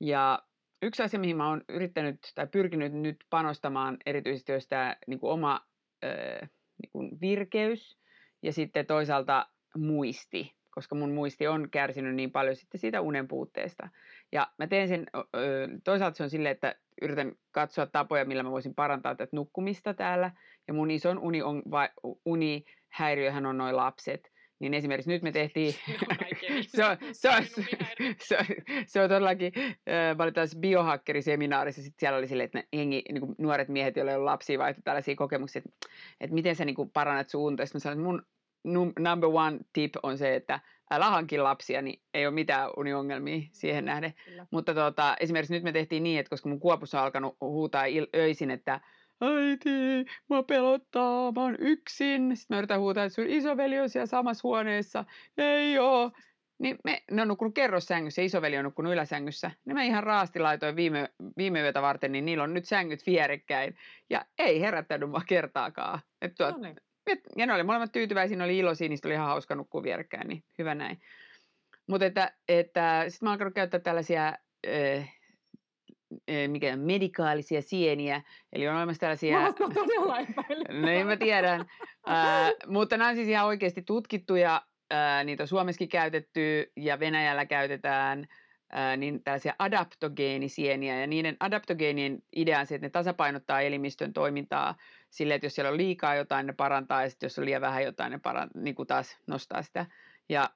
Ja 0.00 0.42
yksi 0.82 1.02
asia, 1.02 1.20
mihin 1.20 1.36
mä 1.36 1.48
oon 1.48 1.62
yrittänyt 1.68 2.18
tai 2.34 2.46
pyrkinyt 2.46 2.92
nyt 2.92 3.16
panostamaan 3.30 3.96
erityisesti, 4.06 4.52
olisi 4.52 4.68
tämä 4.68 4.96
niin 5.06 5.20
kuin 5.20 5.30
oma 5.30 5.66
äh, 6.04 6.50
niin 6.82 6.90
kuin 6.92 7.20
virkeys 7.20 7.98
ja 8.42 8.52
sitten 8.52 8.86
toisaalta 8.86 9.46
muisti, 9.76 10.56
koska 10.70 10.94
mun 10.94 11.14
muisti 11.14 11.46
on 11.46 11.70
kärsinyt 11.70 12.14
niin 12.14 12.32
paljon 12.32 12.56
sitten 12.56 12.80
siitä 12.80 13.00
unen 13.00 13.28
puutteesta. 13.28 13.88
Ja 14.32 14.46
mä 14.58 14.66
teen 14.66 14.88
sen, 14.88 15.06
toisaalta 15.84 16.16
se 16.16 16.22
on 16.22 16.30
silleen, 16.30 16.52
että 16.52 16.74
yritän 17.02 17.32
katsoa 17.50 17.86
tapoja, 17.86 18.24
millä 18.24 18.42
mä 18.42 18.50
voisin 18.50 18.74
parantaa 18.74 19.14
tätä 19.14 19.36
nukkumista 19.36 19.94
täällä. 19.94 20.30
Ja 20.68 20.74
mun 20.74 20.90
ison 20.90 21.18
uni 21.18 21.42
on, 21.42 21.62
vai, 21.70 21.88
unihäiriöhän 22.24 23.46
on 23.46 23.58
noin 23.58 23.76
lapset. 23.76 24.32
Niin 24.58 24.74
esimerkiksi 24.74 25.10
nyt 25.10 25.22
me 25.22 25.32
tehtiin, 25.40 25.72
se, 26.76 26.84
on, 26.84 26.96
se, 27.12 27.28
on, 27.28 27.42
se, 28.28 28.38
on, 28.38 28.46
se 28.86 29.02
on 29.02 29.08
todellakin, 29.08 29.52
mä 30.16 30.22
olin 30.22 30.34
tässä 30.34 30.58
biohakkeriseminaarissa, 30.58 31.82
sit 31.82 31.94
siellä 31.98 32.18
oli 32.18 32.28
silleen, 32.28 32.44
että 32.44 32.64
hengi, 32.76 33.02
niin 33.12 33.20
kuin 33.20 33.34
nuoret 33.38 33.68
miehet, 33.68 33.96
joilla 33.96 34.14
on 34.14 34.24
lapsia, 34.24 34.58
vai 34.58 34.74
tällaisia 34.84 35.16
kokemuksia, 35.16 35.62
että, 35.64 35.88
että 36.20 36.34
miten 36.34 36.56
sä 36.56 36.64
niin 36.64 36.76
kuin 36.76 36.90
parannat 36.90 37.28
sun 37.28 37.42
unta. 37.42 37.66
Sitten 37.66 37.78
mä 37.78 37.82
sanoin, 37.82 37.98
että 38.00 38.26
mun 38.66 38.92
number 38.98 39.28
one 39.32 39.58
tip 39.72 39.94
on 40.02 40.18
se, 40.18 40.34
että 40.34 40.60
älä 40.90 41.10
hankin 41.10 41.44
lapsia, 41.44 41.82
niin 41.82 42.02
ei 42.14 42.26
ole 42.26 42.34
mitään 42.34 42.70
uniongelmia 42.76 43.40
siihen 43.52 43.84
nähden. 43.84 44.14
Kyllä. 44.24 44.46
Mutta 44.50 44.74
tota, 44.74 45.16
esimerkiksi 45.20 45.54
nyt 45.54 45.62
me 45.62 45.72
tehtiin 45.72 46.02
niin, 46.02 46.20
että 46.20 46.30
koska 46.30 46.48
mun 46.48 46.60
kuopussa 46.60 46.98
on 46.98 47.04
alkanut 47.04 47.36
huutaa 47.40 47.84
il- 47.84 48.18
öisin, 48.18 48.50
että 48.50 48.80
äiti, 49.20 50.04
mä 50.30 50.42
pelottaa, 50.42 51.32
mä 51.32 51.42
oon 51.42 51.56
yksin. 51.58 52.36
Sitten 52.36 52.54
mä 52.54 52.58
yritän 52.58 52.80
huutaa, 52.80 53.04
että 53.04 53.14
sun 53.14 53.26
isoveli 53.26 53.80
on 53.80 53.90
siellä 53.90 54.06
samassa 54.06 54.40
huoneessa. 54.42 55.04
Ei 55.38 55.78
oo. 55.78 56.10
Niin 56.58 56.78
me, 56.84 57.02
ne 57.10 57.22
on 57.22 57.28
nukkunut 57.28 57.54
kerrossängyssä 57.54 58.22
isoveli 58.22 58.58
on 58.58 58.64
nukkunut 58.64 58.92
yläsängyssä. 58.92 59.50
Ne 59.64 59.74
mä 59.74 59.82
ihan 59.82 60.04
raasti 60.04 60.38
laitoin 60.38 60.76
viime, 60.76 61.08
viime 61.36 61.60
yötä 61.60 61.82
varten, 61.82 62.12
niin 62.12 62.24
niillä 62.24 62.44
on 62.44 62.54
nyt 62.54 62.64
sängyt 62.64 63.06
vierekkäin. 63.06 63.76
Ja 64.10 64.24
ei 64.38 64.60
herättänyt 64.60 65.10
mua 65.10 65.22
kertaakaan. 65.26 66.00
Et 66.22 66.34
tuot, 66.34 66.56
no 66.56 66.62
niin. 66.62 66.76
et, 67.06 67.20
ja 67.36 67.46
ne 67.46 67.54
oli 67.54 67.62
molemmat 67.62 67.92
tyytyväisiä, 67.92 68.36
ne 68.36 68.44
oli 68.44 68.58
iloisia, 68.58 68.88
niistä 68.88 69.08
oli 69.08 69.14
ihan 69.14 69.26
hauska 69.26 69.54
nukkua 69.54 69.82
vierekkäin, 69.82 70.28
niin 70.28 70.44
hyvä 70.58 70.74
näin. 70.74 71.00
Mutta 71.86 72.06
että, 72.06 72.32
että 72.48 73.04
sitten 73.08 73.26
mä 73.26 73.30
oon 73.30 73.32
alkanut 73.32 73.54
käyttää 73.54 73.80
tällaisia 73.80 74.26
äh, 74.68 75.15
mikä 76.48 76.76
medikaalisia 76.76 77.62
sieniä, 77.62 78.22
eli 78.52 78.68
on 78.68 78.76
olemassa 78.76 79.00
tällaisia... 79.00 79.40
Mä 79.40 79.52
todella 79.52 80.16
Niin 80.86 81.06
mä 81.06 81.16
tiedän, 81.16 81.60
uh, 81.60 82.72
mutta 82.72 82.96
nämä 82.96 83.10
on 83.10 83.16
siis 83.16 83.28
ihan 83.28 83.46
oikeasti 83.46 83.82
tutkittuja, 83.82 84.62
niitä 85.24 85.42
on 85.42 85.48
Suomessakin 85.48 85.88
käytetty 85.88 86.72
ja 86.76 87.00
Venäjällä 87.00 87.46
käytetään, 87.46 88.18
uh, 88.20 88.96
niin 88.96 89.22
tällaisia 89.24 89.54
adaptogeenisieniä, 89.58 91.00
ja 91.00 91.06
niiden 91.06 91.36
adaptogeenien 91.40 92.22
idea 92.36 92.60
on 92.60 92.66
se, 92.66 92.74
että 92.74 92.86
ne 92.86 92.90
tasapainottaa 92.90 93.60
elimistön 93.60 94.12
toimintaa 94.12 94.74
sille, 95.10 95.34
että 95.34 95.46
jos 95.46 95.54
siellä 95.54 95.70
on 95.70 95.76
liikaa 95.76 96.14
jotain, 96.14 96.46
ne 96.46 96.52
parantaa, 96.52 97.02
ja 97.02 97.10
sitten 97.10 97.26
jos 97.26 97.38
on 97.38 97.44
liian 97.44 97.60
vähän 97.62 97.84
jotain, 97.84 98.12
ne 98.12 98.18
parantaa, 98.18 98.62
niin 98.62 98.74
kuin 98.74 98.86
taas 98.86 99.18
nostaa 99.26 99.62
sitä. 99.62 99.86
Ja 100.28 100.50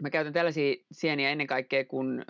mä 0.00 0.10
käytän 0.10 0.32
tällaisia 0.32 0.74
sieniä 0.92 1.30
ennen 1.30 1.46
kaikkea, 1.46 1.84
kun 1.84 2.20
ö, 2.20 2.24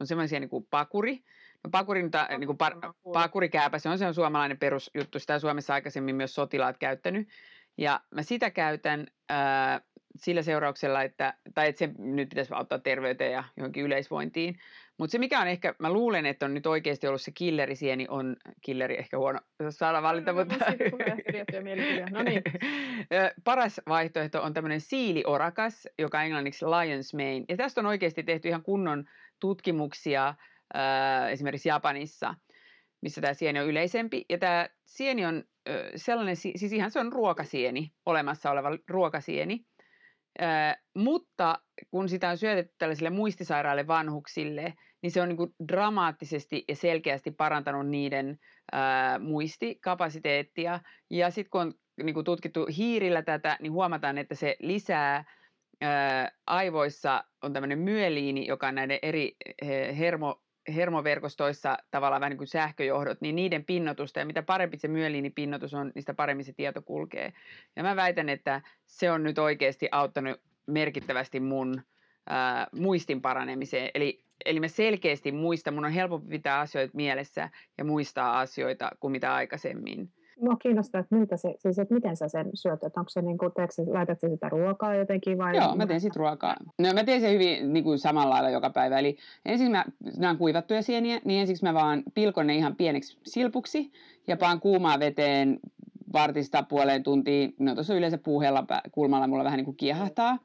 on 0.00 0.06
semmoisia 0.06 0.30
sieni 0.30 0.48
kuin 0.48 0.66
pakuri, 0.70 1.24
No 1.64 1.70
pakurin, 1.70 2.10
ta, 2.10 2.28
niin 2.38 2.46
kuin 2.46 2.58
par, 2.58 2.72
pakurikääpä, 3.12 3.78
se 3.78 3.88
on, 3.88 3.98
se 3.98 4.06
on 4.06 4.14
suomalainen 4.14 4.58
perusjuttu, 4.58 5.18
sitä 5.18 5.34
on 5.34 5.40
Suomessa 5.40 5.74
aikaisemmin 5.74 6.16
myös 6.16 6.34
sotilaat 6.34 6.78
käyttänyt. 6.78 7.28
Ja 7.78 8.00
mä 8.10 8.22
sitä 8.22 8.50
käytän 8.50 9.06
ää, 9.28 9.80
sillä 10.16 10.42
seurauksella, 10.42 11.02
että, 11.02 11.34
tai 11.54 11.68
että 11.68 11.78
se 11.78 11.90
nyt 11.98 12.28
pitäisi 12.28 12.54
auttaa 12.54 12.78
terveyteen 12.78 13.32
ja 13.32 13.44
johonkin 13.56 13.84
yleisvointiin. 13.84 14.58
Mutta 14.98 15.12
se 15.12 15.18
mikä 15.18 15.40
on 15.40 15.48
ehkä, 15.48 15.74
mä 15.78 15.92
luulen, 15.92 16.26
että 16.26 16.46
on 16.46 16.54
nyt 16.54 16.66
oikeasti 16.66 17.06
ollut 17.06 17.20
se 17.20 17.30
killerisieni, 17.30 18.06
on 18.08 18.36
killeri 18.60 18.98
ehkä 18.98 19.18
huono 19.18 19.40
saada 19.70 20.02
valita, 20.02 20.32
mutta 20.32 20.54
no 22.10 22.22
niin. 22.22 22.42
paras 23.44 23.80
vaihtoehto 23.88 24.42
on 24.42 24.54
tämmöinen 24.54 24.80
siiliorakas, 24.80 25.88
joka 25.98 26.18
on 26.18 26.24
englanniksi 26.24 26.64
lion's 26.64 27.16
mane. 27.16 27.44
Ja 27.48 27.56
tästä 27.56 27.80
on 27.80 27.86
oikeasti 27.86 28.22
tehty 28.22 28.48
ihan 28.48 28.62
kunnon 28.62 29.04
tutkimuksia 29.40 30.34
esimerkiksi 31.30 31.68
Japanissa, 31.68 32.34
missä 33.00 33.20
tämä 33.20 33.34
sieni 33.34 33.60
on 33.60 33.66
yleisempi. 33.66 34.24
Ja 34.28 34.38
tämä 34.38 34.68
sieni 34.86 35.26
on 35.26 35.44
sellainen, 35.96 36.36
siis 36.36 36.72
ihan 36.72 36.90
se 36.90 37.00
on 37.00 37.12
ruokasieni, 37.12 37.92
olemassa 38.06 38.50
oleva 38.50 38.68
ruokasieni. 38.88 39.64
mutta 40.94 41.58
kun 41.90 42.08
sitä 42.08 42.28
on 42.28 42.38
syötetty 42.38 42.74
tällaisille 42.78 43.10
muistisairaille 43.10 43.86
vanhuksille, 43.86 44.74
niin 45.02 45.10
se 45.10 45.22
on 45.22 45.28
niin 45.28 45.36
kuin 45.36 45.54
dramaattisesti 45.68 46.64
ja 46.68 46.76
selkeästi 46.76 47.30
parantanut 47.30 47.88
niiden 47.88 48.38
muistikapasiteettia. 49.20 50.80
Ja 51.10 51.30
sitten 51.30 51.50
kun 51.50 51.60
on 51.60 51.74
niin 52.02 52.14
kuin 52.14 52.24
tutkittu 52.24 52.66
hiirillä 52.76 53.22
tätä, 53.22 53.56
niin 53.60 53.72
huomataan, 53.72 54.18
että 54.18 54.34
se 54.34 54.56
lisää 54.60 55.24
ää, 55.80 56.32
aivoissa 56.46 57.24
on 57.42 57.52
tämmöinen 57.52 57.78
myeliini, 57.78 58.46
joka 58.46 58.68
on 58.68 58.74
näiden 58.74 58.98
eri 59.02 59.36
hermo, 59.98 60.42
hermoverkostoissa 60.68 61.78
tavallaan 61.90 62.20
vähän 62.20 62.30
niin 62.30 62.38
kuin 62.38 62.48
sähköjohdot, 62.48 63.20
niin 63.20 63.36
niiden 63.36 63.64
pinnotusta 63.64 64.18
ja 64.18 64.26
mitä 64.26 64.42
parempi 64.42 64.76
se 64.76 64.88
myeliinipinnotus 64.88 65.74
on, 65.74 65.92
sitä 65.98 66.14
paremmin 66.14 66.44
se 66.44 66.52
tieto 66.52 66.82
kulkee. 66.82 67.32
Ja 67.76 67.82
mä 67.82 67.96
väitän, 67.96 68.28
että 68.28 68.62
se 68.86 69.10
on 69.10 69.22
nyt 69.22 69.38
oikeasti 69.38 69.88
auttanut 69.92 70.40
merkittävästi 70.66 71.40
mun 71.40 71.82
ää, 72.26 72.66
muistin 72.72 73.22
paranemiseen. 73.22 73.90
Eli, 73.94 74.24
eli 74.44 74.60
mä 74.60 74.68
selkeästi 74.68 75.32
muistan, 75.32 75.74
mun 75.74 75.84
on 75.84 75.92
helpompi 75.92 76.28
pitää 76.28 76.60
asioita 76.60 76.96
mielessä 76.96 77.50
ja 77.78 77.84
muistaa 77.84 78.40
asioita 78.40 78.90
kuin 79.00 79.12
mitä 79.12 79.34
aikaisemmin. 79.34 80.12
Mua 80.40 80.56
kiinnostaa, 80.56 81.00
että, 81.00 81.14
miltä 81.14 81.36
se, 81.36 81.54
siis, 81.58 81.78
että 81.78 81.94
miten 81.94 82.16
sä 82.16 82.28
sen 82.28 82.50
syöt, 82.54 82.84
että 82.84 83.00
onko 83.00 83.08
se, 83.08 83.22
niin 83.22 83.38
kuin, 83.38 83.52
teetkö, 83.56 83.82
laitat 83.86 84.20
sitä 84.20 84.48
ruokaa 84.48 84.94
jotenkin 84.94 85.38
vai? 85.38 85.56
Joo, 85.56 85.76
mä 85.76 85.86
teen 85.86 86.00
sitten 86.00 86.20
ruokaa. 86.20 86.56
No 86.78 86.92
mä 86.94 87.04
teen 87.04 87.20
sen 87.20 87.32
hyvin 87.32 87.72
niin 87.72 87.84
kuin 87.84 87.98
samalla 87.98 88.34
lailla 88.34 88.50
joka 88.50 88.70
päivä. 88.70 88.98
Eli 88.98 89.16
ensin 89.46 89.70
mä, 89.70 89.84
nämä 90.16 90.30
on 90.30 90.38
kuivattuja 90.38 90.82
sieniä, 90.82 91.20
niin 91.24 91.40
ensiksi 91.40 91.64
mä 91.64 91.74
vaan 91.74 92.02
pilkon 92.14 92.46
ne 92.46 92.54
ihan 92.54 92.76
pieneksi 92.76 93.18
silpuksi 93.26 93.92
ja 94.26 94.36
paan 94.36 94.60
kuumaa 94.60 94.98
veteen 94.98 95.60
vartista 96.12 96.62
puoleen 96.62 97.02
tuntiin. 97.02 97.54
No 97.58 97.74
tuossa 97.74 97.94
yleensä 97.94 98.18
puuhella 98.18 98.64
kulmalla 98.92 99.26
mulla 99.26 99.44
vähän 99.44 99.56
niin 99.56 99.64
kuin 99.64 99.76
kiehahtaa. 99.76 100.38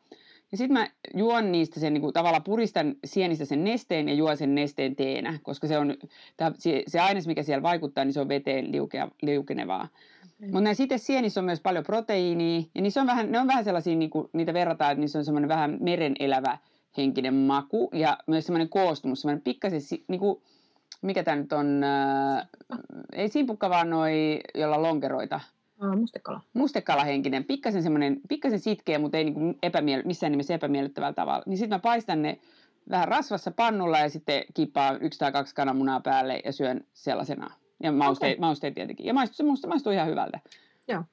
Ja 0.52 0.58
sitten 0.58 0.74
mä 0.74 0.88
juon 1.14 1.52
niistä 1.52 1.80
sen, 1.80 1.94
niin 1.94 2.02
kuin, 2.02 2.14
tavallaan 2.14 2.44
puristan 2.44 2.96
sienistä 3.06 3.46
sen 3.46 3.64
nesteen 3.64 4.10
ja 4.10 4.16
juon 4.16 4.38
sen 4.38 4.56
nesteen 4.56 4.96
teenä, 4.96 5.40
koska 5.44 5.68
se 5.68 5.78
on, 5.78 5.96
tää, 6.38 6.52
se, 6.58 6.84
se 6.88 7.00
aines, 7.00 7.28
mikä 7.28 7.44
siellä 7.44 7.64
vaikuttaa, 7.64 8.06
niin 8.06 8.14
se 8.14 8.22
on 8.22 8.30
veteen 8.30 8.72
liukea, 8.72 9.08
liukenevaa. 9.22 9.88
Okay. 10.40 10.52
Mutta 10.52 10.74
sitten 10.74 11.00
sienissä 11.00 11.42
on 11.42 11.46
myös 11.46 11.62
paljon 11.62 11.84
proteiinia, 11.84 12.64
ja 12.76 12.82
niissä 12.82 13.02
on 13.02 13.08
vähän, 13.08 13.32
ne 13.32 13.40
on 13.40 13.48
vähän 13.48 13.64
sellaisia, 13.64 13.96
niin 13.96 14.10
kuin, 14.10 14.30
niitä 14.34 14.54
verrataan, 14.54 14.92
että 14.92 15.00
niissä 15.00 15.20
on 15.20 15.26
semmoinen 15.26 15.50
vähän 15.50 15.78
meren 15.80 16.16
elävä 16.20 16.58
henkinen 16.98 17.34
maku, 17.34 17.90
ja 17.94 18.18
myös 18.28 18.46
semmoinen 18.46 18.70
koostumus, 18.70 19.22
semmoinen 19.22 19.44
pikkasen, 19.44 19.82
niin 20.08 20.20
kuin, 20.20 20.42
mikä 21.02 21.24
tämä 21.24 21.38
nyt 21.38 21.54
on, 21.54 21.84
äh, 21.84 22.48
ei 23.14 23.30
simpukka 23.30 23.70
vaan 23.70 23.90
noi, 23.90 24.40
jolla 24.56 24.82
lonkeroita, 24.82 25.40
mustekala. 25.98 26.42
Mustekalahenkinen, 26.54 27.44
pikkasen 27.44 27.84
semmoinen, 27.84 28.22
pikkasen 28.30 28.60
sitkeä, 28.60 29.00
mutta 29.00 29.18
ei 29.18 29.24
niin 29.24 29.60
epämiel- 29.66 30.06
missään 30.06 30.32
nimessä 30.32 30.54
epämiellyttävällä 30.54 31.14
tavalla. 31.14 31.44
Niin 31.46 31.58
sitten 31.58 31.76
mä 31.76 31.80
paistan 31.80 32.22
ne 32.22 32.40
vähän 32.90 33.08
rasvassa 33.08 33.52
pannulla 33.52 34.00
ja 34.00 34.10
sitten 34.10 34.44
kippaan 34.54 35.02
yksi 35.02 35.20
tai 35.20 35.32
kaksi 35.32 35.56
kananmunaa 35.56 36.00
päälle 36.00 36.42
ja 36.46 36.52
syön 36.52 36.86
sellaisena. 36.94 37.52
Ja 37.84 37.92
mausteet, 37.92 38.34
okay. 38.34 38.40
mausteet 38.40 38.74
tietenkin. 38.74 39.06
Ja 39.06 39.14
maistuu, 39.14 39.36
se 39.36 39.44
musta 39.44 39.68
maistuu 39.68 39.92
ihan 39.92 40.08
hyvältä. 40.08 40.40
Joo. 40.88 41.04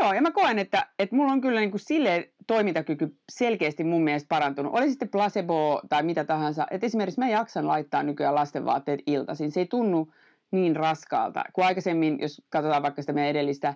Joo, 0.00 0.12
ja 0.12 0.22
mä 0.22 0.30
koen, 0.30 0.58
että, 0.58 0.86
että 0.98 1.16
mulla 1.16 1.32
on 1.32 1.40
kyllä 1.40 1.60
niin 1.60 1.70
kuin 1.70 1.80
sille 1.80 2.32
toimintakyky 2.46 3.16
selkeästi 3.32 3.84
mun 3.84 4.02
mielestä 4.02 4.28
parantunut. 4.28 4.74
Oli 4.74 4.90
sitten 4.90 5.08
placebo 5.08 5.80
tai 5.88 6.02
mitä 6.02 6.24
tahansa. 6.24 6.66
Että 6.70 6.86
esimerkiksi 6.86 7.20
mä 7.20 7.28
jaksan 7.28 7.66
laittaa 7.66 8.02
nykyään 8.02 8.34
lastenvaatteet 8.34 9.00
iltaisin. 9.06 9.52
Se 9.52 9.60
ei 9.60 9.66
tunnu 9.66 10.12
niin 10.50 10.76
raskaalta. 10.76 11.44
Kun 11.52 11.64
aikaisemmin, 11.64 12.18
jos 12.20 12.42
katsotaan 12.50 12.82
vaikka 12.82 13.02
sitä 13.02 13.12
meidän 13.12 13.30
edellistä 13.30 13.74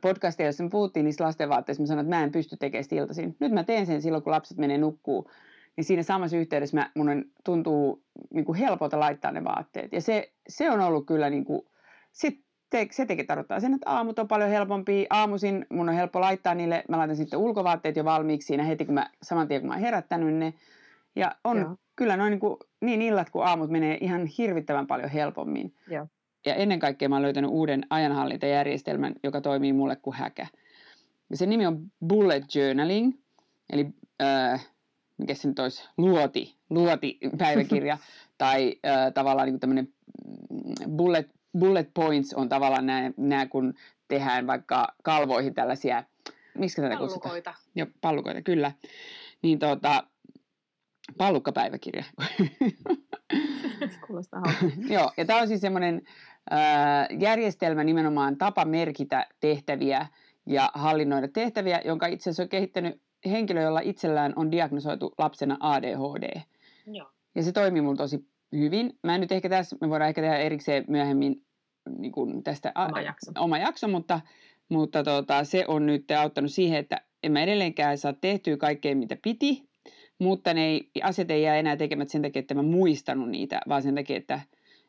podcastia, 0.00 0.46
jossa 0.46 0.64
me 0.64 0.70
puhuttiin 0.70 1.04
niistä 1.04 1.24
lastenvaatteista, 1.24 1.82
mä 1.82 1.86
sanoin, 1.86 2.06
että 2.06 2.16
mä 2.16 2.24
en 2.24 2.32
pysty 2.32 2.56
tekemään 2.56 2.84
sitä 2.84 2.96
iltaisin. 2.96 3.36
Nyt 3.40 3.52
mä 3.52 3.64
teen 3.64 3.86
sen 3.86 4.02
silloin, 4.02 4.22
kun 4.22 4.32
lapset 4.32 4.58
menee 4.58 4.78
nukkuu. 4.78 5.30
Niin 5.76 5.84
siinä 5.84 6.02
samassa 6.02 6.36
yhteydessä 6.36 6.76
mä, 6.76 6.90
mun 6.94 7.08
on, 7.08 7.24
tuntuu 7.44 8.04
niin 8.34 8.44
kuin 8.44 8.58
helpolta 8.58 9.00
laittaa 9.00 9.32
ne 9.32 9.44
vaatteet. 9.44 9.92
Ja 9.92 10.00
se, 10.00 10.32
se 10.48 10.70
on 10.70 10.80
ollut 10.80 11.06
kyllä, 11.06 11.30
niin 11.30 11.44
kuin, 11.44 11.62
sit 12.12 12.44
te, 12.70 12.88
se 12.90 13.06
tekee 13.06 13.24
tarkoittaa 13.24 13.60
sen, 13.60 13.74
että 13.74 13.90
aamut 13.90 14.18
on 14.18 14.28
paljon 14.28 14.50
helpompi. 14.50 15.06
Aamuisin 15.10 15.66
mun 15.70 15.88
on 15.88 15.94
helppo 15.94 16.20
laittaa 16.20 16.54
niille, 16.54 16.84
mä 16.88 16.98
laitan 16.98 17.16
sitten 17.16 17.38
ulkovaatteet 17.38 17.96
jo 17.96 18.04
valmiiksi 18.04 18.46
siinä 18.46 18.64
heti, 18.64 18.84
kun 18.84 18.94
mä, 18.94 19.10
saman 19.22 19.48
tien 19.48 19.60
kun 19.60 19.68
mä 19.68 19.74
oon 19.74 19.82
herättänyt 19.82 20.34
ne. 20.34 20.54
Ja 21.16 21.36
on 21.44 21.58
Joo. 21.58 21.76
kyllä 21.96 22.16
noin 22.16 22.30
niin, 22.30 22.40
kuin, 22.40 22.56
niin 22.80 23.02
illat 23.02 23.30
kuin 23.30 23.46
aamut 23.46 23.70
menee 23.70 23.98
ihan 24.00 24.26
hirvittävän 24.26 24.86
paljon 24.86 25.10
helpommin. 25.10 25.74
Joo. 25.88 26.06
Ja 26.46 26.54
ennen 26.54 26.78
kaikkea 26.78 27.08
mä 27.08 27.14
oon 27.14 27.22
löytänyt 27.22 27.50
uuden 27.50 27.86
ajanhallintajärjestelmän, 27.90 29.14
joka 29.22 29.40
toimii 29.40 29.72
mulle 29.72 29.96
kuin 29.96 30.16
häkä. 30.16 30.46
Ja 31.30 31.36
sen 31.36 31.50
nimi 31.50 31.66
on 31.66 31.92
Bullet 32.08 32.54
Journaling, 32.54 33.14
eli 33.72 33.86
äh, 34.22 34.66
mikä 35.18 35.34
se 35.34 35.48
nyt 35.48 35.58
olisi, 35.58 35.88
luoti, 35.96 36.56
luoti-päiväkirja, 36.70 37.98
tai 38.38 38.76
äh, 38.86 39.12
tavallaan 39.12 39.48
niin 39.48 39.60
tämmöinen 39.60 39.88
mm, 40.50 40.96
bullet, 40.96 41.30
bullet 41.58 41.90
points 41.94 42.34
on 42.34 42.48
tavallaan 42.48 42.86
nämä, 42.86 43.10
nämä, 43.16 43.46
kun 43.46 43.74
tehdään 44.08 44.46
vaikka 44.46 44.94
kalvoihin 45.02 45.54
tällaisia, 45.54 46.04
miksi 46.58 46.82
tätä 46.82 46.96
Pallukoita. 46.96 47.54
Joo, 47.74 47.86
pallukoita, 48.00 48.42
kyllä. 48.42 48.72
Niin 49.42 49.58
tota, 49.58 50.04
pallukkapäiväkirja. 51.18 52.04
Kuulostaa 54.06 54.42
Joo, 54.94 55.12
ja 55.16 55.24
tämä 55.24 55.40
on 55.40 55.48
siis 55.48 55.60
semmoinen 55.60 56.02
järjestelmä 57.18 57.84
nimenomaan 57.84 58.36
tapa 58.36 58.64
merkitä 58.64 59.26
tehtäviä 59.40 60.06
ja 60.46 60.70
hallinnoida 60.74 61.28
tehtäviä, 61.28 61.80
jonka 61.84 62.06
itse 62.06 62.30
asiassa 62.30 62.42
on 62.42 62.48
kehittänyt 62.48 63.00
henkilö, 63.26 63.62
jolla 63.62 63.80
itsellään 63.80 64.32
on 64.36 64.50
diagnosoitu 64.50 65.14
lapsena 65.18 65.56
ADHD. 65.60 66.40
Joo. 66.86 67.10
Ja 67.34 67.42
se 67.42 67.52
toimii 67.52 67.82
mulla 67.82 67.96
tosi 67.96 68.26
hyvin. 68.52 68.98
Mä 69.02 69.14
en 69.14 69.20
nyt 69.20 69.32
ehkä 69.32 69.48
tässä, 69.48 69.76
me 69.80 69.88
voidaan 69.88 70.08
ehkä 70.08 70.20
tehdä 70.20 70.36
erikseen 70.36 70.84
myöhemmin 70.88 71.42
niin 71.98 72.12
kuin 72.12 72.42
tästä 72.42 72.72
oma 72.86 73.00
jakso, 73.00 73.32
oma 73.38 73.58
jakso 73.58 73.88
mutta, 73.88 74.20
mutta 74.68 75.04
tota, 75.04 75.44
se 75.44 75.64
on 75.68 75.86
nyt 75.86 76.10
auttanut 76.10 76.50
siihen, 76.50 76.78
että 76.78 77.00
en 77.22 77.32
mä 77.32 77.42
edelleenkään 77.42 77.98
saa 77.98 78.12
tehtyä 78.12 78.56
kaikkea, 78.56 78.96
mitä 78.96 79.16
piti, 79.22 79.68
mutta 80.18 80.54
ne 80.54 80.66
ei, 80.66 80.90
asiat 81.02 81.30
ei 81.30 81.42
jää 81.42 81.56
enää 81.56 81.76
tekemättä 81.76 82.12
sen 82.12 82.22
takia, 82.22 82.40
että 82.40 82.54
mä 82.54 82.62
muistanut 82.62 83.28
niitä, 83.28 83.60
vaan 83.68 83.82
sen 83.82 83.94
takia, 83.94 84.16
että 84.16 84.40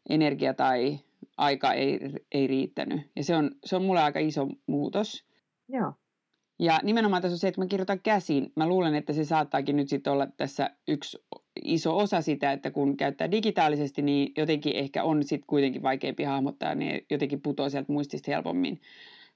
energia 0.09 0.53
tai 0.53 0.99
aika 1.37 1.73
ei, 1.73 1.99
ei 2.31 2.47
riittänyt. 2.47 3.11
Ja 3.15 3.23
se 3.23 3.35
on, 3.35 3.51
se 3.65 3.75
on 3.75 3.83
mulle 3.83 4.01
aika 4.01 4.19
iso 4.19 4.47
muutos. 4.67 5.25
Joo. 5.69 5.93
Ja 6.59 6.79
nimenomaan 6.83 7.21
tässä 7.21 7.35
on 7.35 7.39
se, 7.39 7.47
että 7.47 7.61
mä 7.61 7.67
kirjoitan 7.67 7.99
käsin. 7.99 8.51
Mä 8.55 8.67
luulen, 8.67 8.95
että 8.95 9.13
se 9.13 9.25
saattaakin 9.25 9.75
nyt 9.75 9.89
sitten 9.89 10.13
olla 10.13 10.27
tässä 10.37 10.69
yksi 10.87 11.17
iso 11.63 11.97
osa 11.97 12.21
sitä, 12.21 12.51
että 12.51 12.71
kun 12.71 12.97
käyttää 12.97 13.31
digitaalisesti, 13.31 14.01
niin 14.01 14.31
jotenkin 14.37 14.75
ehkä 14.75 15.03
on 15.03 15.23
sitten 15.23 15.47
kuitenkin 15.47 15.83
vaikeampi 15.83 16.23
hahmottaa, 16.23 16.75
ne 16.75 17.05
jotenkin 17.11 17.41
putoaa 17.41 17.69
sieltä 17.69 17.91
muistista 17.91 18.31
helpommin 18.31 18.81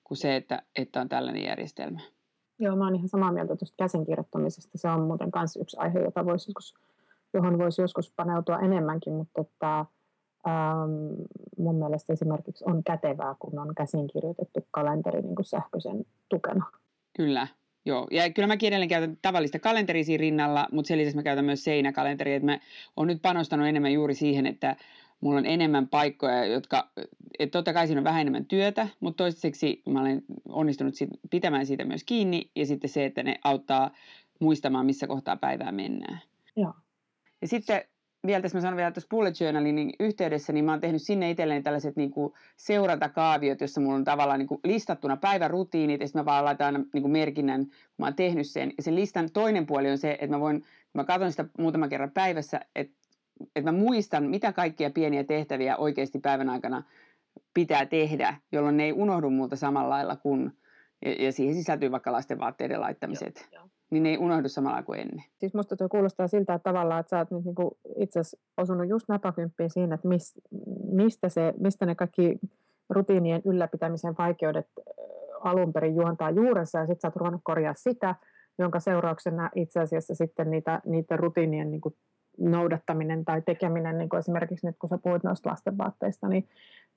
kuin 0.03 0.17
se, 0.17 0.35
että, 0.35 0.61
että 0.75 1.01
on 1.01 1.09
tällainen 1.09 1.43
järjestelmä. 1.43 1.99
Joo, 2.59 2.75
mä 2.75 2.83
oon 2.83 2.95
ihan 2.95 3.09
samaa 3.09 3.31
mieltä 3.31 3.55
tuosta 3.55 3.75
käsinkirjoittamisesta. 3.77 4.77
Se 4.77 4.89
on 4.89 5.01
muuten 5.01 5.29
myös 5.35 5.55
yksi 5.55 5.77
aihe, 5.79 5.99
jota 5.99 6.25
voisi 6.25 6.49
joskus, 6.49 6.73
johon 7.33 7.57
voisi 7.57 7.81
joskus 7.81 8.13
paneutua 8.15 8.59
enemmänkin, 8.59 9.13
mutta 9.13 9.41
että, 9.41 9.85
ähm, 10.47 11.21
mun 11.57 11.75
mielestä 11.75 12.13
esimerkiksi 12.13 12.63
on 12.67 12.83
kätevää, 12.83 13.35
kun 13.39 13.59
on 13.59 13.75
käsinkirjoitettu 13.75 14.67
kalenteri 14.71 15.21
niin 15.21 15.35
kuin 15.35 15.45
sähköisen 15.45 16.05
tukena. 16.29 16.65
Kyllä, 17.17 17.47
Joo, 17.87 18.07
ja 18.11 18.29
kyllä 18.29 18.47
mä 18.47 18.57
edelleen 18.63 18.89
käytän 18.89 19.17
tavallista 19.21 19.59
kalenteria 19.59 20.03
siinä 20.03 20.21
rinnalla, 20.21 20.67
mutta 20.71 20.87
sen 20.87 20.97
lisäksi 20.97 21.15
mä 21.15 21.23
käytän 21.23 21.45
myös 21.45 21.63
seinäkalenteria, 21.63 22.35
että 22.35 22.45
mä 22.45 22.59
oon 22.97 23.07
nyt 23.07 23.21
panostanut 23.21 23.67
enemmän 23.67 23.93
juuri 23.93 24.13
siihen, 24.13 24.45
että 24.45 24.75
mulla 25.21 25.37
on 25.37 25.45
enemmän 25.45 25.87
paikkoja, 25.87 26.45
jotka, 26.45 26.89
että 27.39 27.51
totta 27.57 27.73
kai 27.73 27.87
siinä 27.87 27.99
on 27.99 28.03
vähän 28.03 28.21
enemmän 28.21 28.45
työtä, 28.45 28.87
mutta 28.99 29.23
toistaiseksi 29.23 29.81
mä 29.89 30.01
olen 30.01 30.23
onnistunut 30.49 30.95
sit, 30.95 31.09
pitämään 31.29 31.65
siitä 31.65 31.85
myös 31.85 32.03
kiinni, 32.03 32.51
ja 32.55 32.65
sitten 32.65 32.89
se, 32.89 33.05
että 33.05 33.23
ne 33.23 33.39
auttaa 33.43 33.91
muistamaan, 34.39 34.85
missä 34.85 35.07
kohtaa 35.07 35.37
päivää 35.37 35.71
mennään. 35.71 36.21
Joo. 36.55 36.73
Ja 37.41 37.47
sitten 37.47 37.81
vielä 38.27 38.41
tässä 38.41 38.57
mä 38.57 38.61
sanon 38.61 38.77
vielä 38.77 38.91
tuossa 38.91 39.07
bullet 39.09 39.41
journalin 39.41 39.93
yhteydessä, 39.99 40.53
niin 40.53 40.65
mä 40.65 40.71
oon 40.71 40.81
tehnyt 40.81 41.01
sinne 41.01 41.31
itselleni 41.31 41.63
tällaiset 41.63 41.95
niin 41.95 42.11
kuin 42.11 42.33
seurantakaaviot, 42.57 43.61
jossa 43.61 43.81
mulla 43.81 43.95
on 43.95 44.03
tavallaan 44.03 44.39
niin 44.39 44.47
kuin 44.47 44.59
listattuna 44.63 45.17
päivärutiinit, 45.17 46.01
ja 46.01 46.07
sitten 46.07 46.19
mä 46.19 46.25
vaan 46.25 46.45
laitan 46.45 46.65
aina 46.65 46.85
niin 46.93 47.01
kuin 47.01 47.11
merkinnän, 47.11 47.65
kun 47.65 47.75
mä 47.97 48.05
oon 48.05 48.15
tehnyt 48.15 48.47
sen. 48.47 48.73
Ja 48.77 48.83
sen 48.83 48.95
listan 48.95 49.31
toinen 49.31 49.65
puoli 49.65 49.91
on 49.91 49.97
se, 49.97 50.11
että 50.11 50.35
mä 50.35 50.39
voin, 50.39 50.63
mä 50.93 51.03
katson 51.03 51.31
sitä 51.31 51.45
muutaman 51.57 51.89
kerran 51.89 52.11
päivässä, 52.11 52.61
että, 52.75 52.97
että 53.55 53.71
mä 53.71 53.77
muistan, 53.77 54.23
mitä 54.23 54.53
kaikkia 54.53 54.89
pieniä 54.89 55.23
tehtäviä 55.23 55.77
oikeasti 55.77 56.19
päivän 56.19 56.49
aikana 56.49 56.83
pitää 57.53 57.85
tehdä, 57.85 58.35
jolloin 58.51 58.77
ne 58.77 58.83
ei 58.83 58.93
unohdu 58.93 59.29
multa 59.29 59.55
samalla 59.55 59.89
lailla 59.89 60.15
kuin, 60.15 60.51
ja, 61.05 61.11
ja 61.11 61.31
siihen 61.31 61.55
sisältyy 61.55 61.91
vaikka 61.91 62.11
lasten 62.11 62.39
vaatteiden 62.39 62.81
laittamiset. 62.81 63.47
Joo, 63.51 63.61
joo 63.61 63.76
niin 63.89 64.03
ne 64.03 64.09
ei 64.09 64.17
unohdu 64.17 64.49
samalla 64.49 64.83
kuin 64.83 64.99
ennen. 64.99 65.23
Siis 65.37 65.53
musta 65.53 65.75
tuo 65.75 65.89
kuulostaa 65.89 66.27
siltä, 66.27 66.53
että 66.53 66.69
tavallaan, 66.69 66.99
että 66.99 67.09
sä 67.09 67.17
oot 67.17 67.43
niinku 67.45 67.77
itse 67.95 68.19
asiassa 68.19 68.37
osunut 68.57 68.89
just 68.89 69.09
napakymppiin 69.09 69.69
siinä, 69.69 69.95
että 69.95 70.07
mis, 70.07 70.33
mistä, 70.91 71.29
se, 71.29 71.53
mistä 71.59 71.85
ne 71.85 71.95
kaikki 71.95 72.39
rutiinien 72.89 73.41
ylläpitämisen 73.45 74.15
vaikeudet 74.17 74.67
alun 75.41 75.73
perin 75.73 75.95
juontaa 75.95 76.29
juurensa, 76.29 76.79
ja 76.79 76.85
sitten 76.85 77.01
sä 77.01 77.07
oot 77.07 77.15
ruvennut 77.15 77.41
korjaa 77.43 77.73
sitä, 77.77 78.15
jonka 78.59 78.79
seurauksena 78.79 79.49
itse 79.55 79.79
asiassa 79.79 80.15
sitten 80.15 80.51
niitä, 80.51 80.81
niitä 80.85 81.17
rutiinien 81.17 81.71
niin 81.71 81.81
noudattaminen 82.39 83.25
tai 83.25 83.41
tekeminen, 83.41 83.97
niin 83.97 84.09
kuin 84.09 84.19
esimerkiksi 84.19 84.67
nyt 84.67 84.75
kun 84.79 84.89
sä 84.89 84.97
puhuit 84.97 85.23
noista 85.23 85.49
lastenvaatteista, 85.49 86.27
niin 86.27 86.47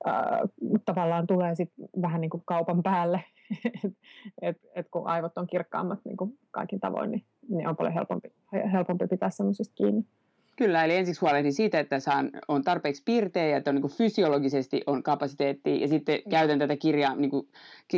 äh, 0.07 0.39
tavallaan 0.85 1.27
tulee 1.27 1.55
sitten 1.55 1.89
vähän 2.01 2.21
niin 2.21 2.29
kuin 2.29 2.43
kaupan 2.45 2.83
päälle, 2.83 3.23
että 3.83 3.89
et, 4.41 4.57
et 4.75 4.87
kun 4.91 5.07
aivot 5.07 5.37
on 5.37 5.47
kirkkaammat 5.47 5.99
niin 6.05 6.17
kuin 6.17 6.37
kaikin 6.51 6.79
tavoin, 6.79 7.11
niin, 7.11 7.23
niin 7.49 7.67
on 7.67 7.75
paljon 7.75 7.93
helpompi, 7.93 8.31
helpompi 8.71 9.07
pitää 9.07 9.29
semmoisista 9.29 9.75
kiinni. 9.75 10.05
Kyllä, 10.57 10.85
eli 10.85 10.95
ensiksi 10.95 11.21
huolehdin 11.21 11.53
siitä, 11.53 11.79
että 11.79 11.99
saan, 11.99 12.29
on 12.47 12.63
tarpeeksi 12.63 13.03
piirtejä 13.05 13.47
ja 13.47 13.57
että 13.57 13.71
on 13.71 13.75
niin 13.75 13.81
kuin 13.81 13.93
fysiologisesti 13.93 14.81
on 14.87 15.03
kapasiteetti 15.03 15.81
ja 15.81 15.87
sitten 15.87 16.19
mm. 16.25 16.29
käytän 16.29 16.59
tätä 16.59 16.75
kirja, 16.75 17.15
niin 17.15 17.31
kuin, 17.31 17.47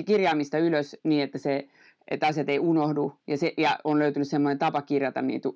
kirjaamista 0.06 0.58
ylös 0.58 0.98
niin, 1.04 1.24
että 1.24 1.38
se 1.38 1.68
että 2.08 2.28
asiat 2.28 2.50
ei 2.50 2.60
unohdu 2.60 3.14
ja, 3.28 3.38
se, 3.38 3.54
ja 3.58 3.80
on 3.84 4.00
löytynyt 4.00 4.28
semmoinen 4.28 4.60
tapa 4.60 4.82
kirjata 4.82 5.22
niitä 5.22 5.50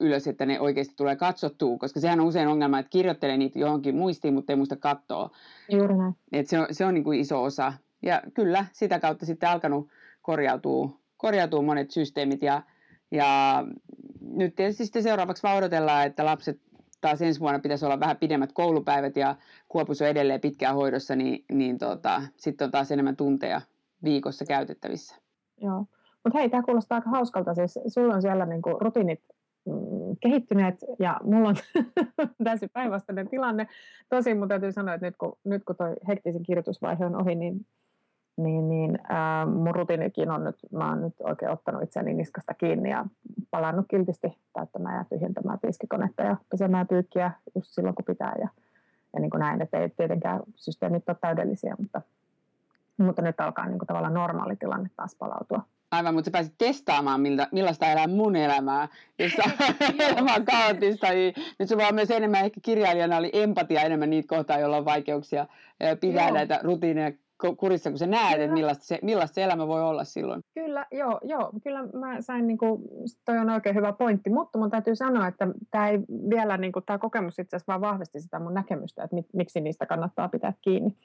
ylös, 0.00 0.26
että 0.26 0.46
ne 0.46 0.60
oikeasti 0.60 0.94
tulee 0.96 1.16
katsottua, 1.16 1.78
koska 1.78 2.00
sehän 2.00 2.20
on 2.20 2.26
usein 2.26 2.48
ongelma, 2.48 2.78
että 2.78 2.90
kirjoittelee 2.90 3.36
niitä 3.36 3.58
johonkin 3.58 3.96
muistiin, 3.96 4.34
mutta 4.34 4.52
ei 4.52 4.56
muista 4.56 4.76
katsoa. 4.76 5.30
Juuri 5.68 5.96
näin. 5.96 6.14
Et 6.32 6.46
se 6.46 6.58
on, 6.58 6.66
se 6.70 6.84
on 6.84 6.94
niin 6.94 7.04
kuin 7.04 7.20
iso 7.20 7.42
osa. 7.42 7.72
Ja 8.02 8.22
kyllä, 8.34 8.66
sitä 8.72 9.00
kautta 9.00 9.26
sitten 9.26 9.48
alkanut 9.48 9.88
korjautua, 10.22 10.90
korjautua 11.16 11.62
monet 11.62 11.90
systeemit 11.90 12.42
ja, 12.42 12.62
ja 13.10 13.64
nyt 14.20 14.54
tietysti 14.54 14.84
sitten 14.84 15.02
seuraavaksi 15.02 15.42
vaan 15.42 15.56
odotellaan, 15.56 16.06
että 16.06 16.24
lapset 16.24 16.60
taas 17.00 17.22
ensi 17.22 17.40
vuonna 17.40 17.58
pitäisi 17.58 17.84
olla 17.84 18.00
vähän 18.00 18.16
pidemmät 18.16 18.52
koulupäivät 18.52 19.16
ja 19.16 19.36
Kuopus 19.68 20.02
on 20.02 20.08
edelleen 20.08 20.40
pitkään 20.40 20.74
hoidossa, 20.74 21.16
niin, 21.16 21.44
niin 21.52 21.78
tota, 21.78 22.22
sitten 22.36 22.64
on 22.64 22.70
taas 22.70 22.92
enemmän 22.92 23.16
tunteja 23.16 23.60
viikossa 24.04 24.44
käytettävissä. 24.44 25.16
Joo, 25.60 25.86
mutta 26.24 26.38
hei, 26.38 26.50
tämä 26.50 26.62
kuulostaa 26.62 26.96
aika 26.96 27.10
hauskalta. 27.10 27.54
Siis 27.54 27.78
sulla 27.86 28.14
on 28.14 28.22
siellä 28.22 28.46
niinku 28.46 28.70
rutiinit 28.80 29.20
kehittyneet 30.20 30.74
ja 30.98 31.20
mulla 31.24 31.48
on 31.48 31.56
täysin 32.44 32.70
päinvastainen 32.72 33.28
tilanne. 33.28 33.66
Tosin 34.08 34.38
mun 34.38 34.48
täytyy 34.48 34.72
sanoa, 34.72 34.94
että 34.94 35.06
nyt 35.06 35.16
kun, 35.16 35.38
nyt 35.44 35.64
kun 35.64 35.76
toi 35.76 35.94
hektisen 36.08 36.42
kirjoitusvaihe 36.42 37.06
on 37.06 37.22
ohi, 37.22 37.34
niin, 37.34 37.66
niin, 38.36 38.68
niin 38.68 38.98
ää, 39.08 39.46
mun 39.46 39.74
rutiinikin 39.74 40.30
on 40.30 40.44
nyt, 40.44 40.56
mä 40.72 40.88
oon 40.88 41.02
nyt 41.02 41.14
oikein 41.20 41.52
ottanut 41.52 41.82
itseni 41.82 42.14
niskasta 42.14 42.54
kiinni 42.54 42.90
ja 42.90 43.04
palannut 43.50 43.86
kiltisti 43.90 44.38
täyttämään 44.52 44.96
ja 44.96 45.04
tyhjentämään 45.04 45.58
tiskikonetta 45.58 46.22
ja 46.22 46.36
pesemään 46.50 46.88
pyykkiä 46.88 47.32
just 47.54 47.68
silloin 47.70 47.94
kun 47.94 48.04
pitää 48.04 48.34
ja, 48.38 48.48
ja 49.14 49.20
niin 49.20 49.30
kuin 49.30 49.40
näin, 49.40 49.62
että 49.62 49.78
ei 49.78 49.88
tietenkään 49.88 50.40
systeemit 50.56 51.08
ole 51.08 51.16
täydellisiä, 51.20 51.74
mutta, 51.78 52.02
mutta 52.96 53.22
nyt 53.22 53.40
alkaa 53.40 53.66
niin 53.66 53.78
kuin 53.78 53.86
tavallaan 53.86 54.14
normaali 54.14 54.56
tilanne 54.56 54.90
taas 54.96 55.16
palautua 55.18 55.62
Aivan, 55.90 56.14
mutta 56.14 56.28
sä 56.28 56.32
pääsit 56.32 56.54
testaamaan, 56.58 57.20
miltä, 57.20 57.48
millaista 57.52 57.86
elää 57.86 58.06
mun 58.06 58.36
elämää, 58.36 58.88
jossa 59.18 59.42
elämä 60.08 60.34
on 60.34 60.44
kaoottista. 60.44 61.10
Niin 61.10 61.34
nyt 61.58 61.68
sulla 61.68 61.88
on 61.88 61.94
myös 61.94 62.10
enemmän, 62.10 62.44
ehkä 62.44 62.60
kirjailijana 62.62 63.16
oli 63.16 63.30
empatia 63.32 63.80
enemmän 63.80 64.10
niitä 64.10 64.36
kohtaa, 64.36 64.58
joilla 64.58 64.76
on 64.76 64.84
vaikeuksia 64.84 65.46
pitää 66.00 66.24
Joo. 66.24 66.34
näitä 66.34 66.60
rutiineja 66.62 67.12
kurissa, 67.56 67.90
kun 67.90 67.98
sä 67.98 68.06
näet, 68.06 68.40
että 68.40 68.54
millaista 68.54 68.84
se, 68.84 68.98
millaista 69.02 69.34
se 69.34 69.42
elämä 69.42 69.68
voi 69.68 69.82
olla 69.82 70.04
silloin. 70.04 70.42
Kyllä, 70.54 70.86
joo, 70.92 71.20
joo. 71.22 71.50
Kyllä 71.62 71.82
mä 71.82 72.20
sain, 72.20 72.46
niin 72.46 72.58
kuin, 72.58 72.82
toi 73.24 73.38
on 73.38 73.50
oikein 73.50 73.74
hyvä 73.74 73.92
pointti, 73.92 74.30
mutta 74.30 74.58
mun 74.58 74.70
täytyy 74.70 74.96
sanoa, 74.96 75.26
että 75.26 75.48
tämä 75.70 75.88
ei 75.88 75.98
vielä, 76.30 76.56
niin 76.56 76.72
kuin, 76.72 76.84
tämä 76.86 76.98
kokemus 76.98 77.38
itse 77.38 77.56
asiassa 77.56 77.72
vaan 77.72 77.80
vahvisti 77.80 78.20
sitä 78.20 78.38
mun 78.38 78.54
näkemystä, 78.54 79.04
että 79.04 79.14
mit, 79.14 79.26
miksi 79.32 79.60
niistä 79.60 79.86
kannattaa 79.86 80.28
pitää 80.28 80.52
kiinni. 80.62 80.96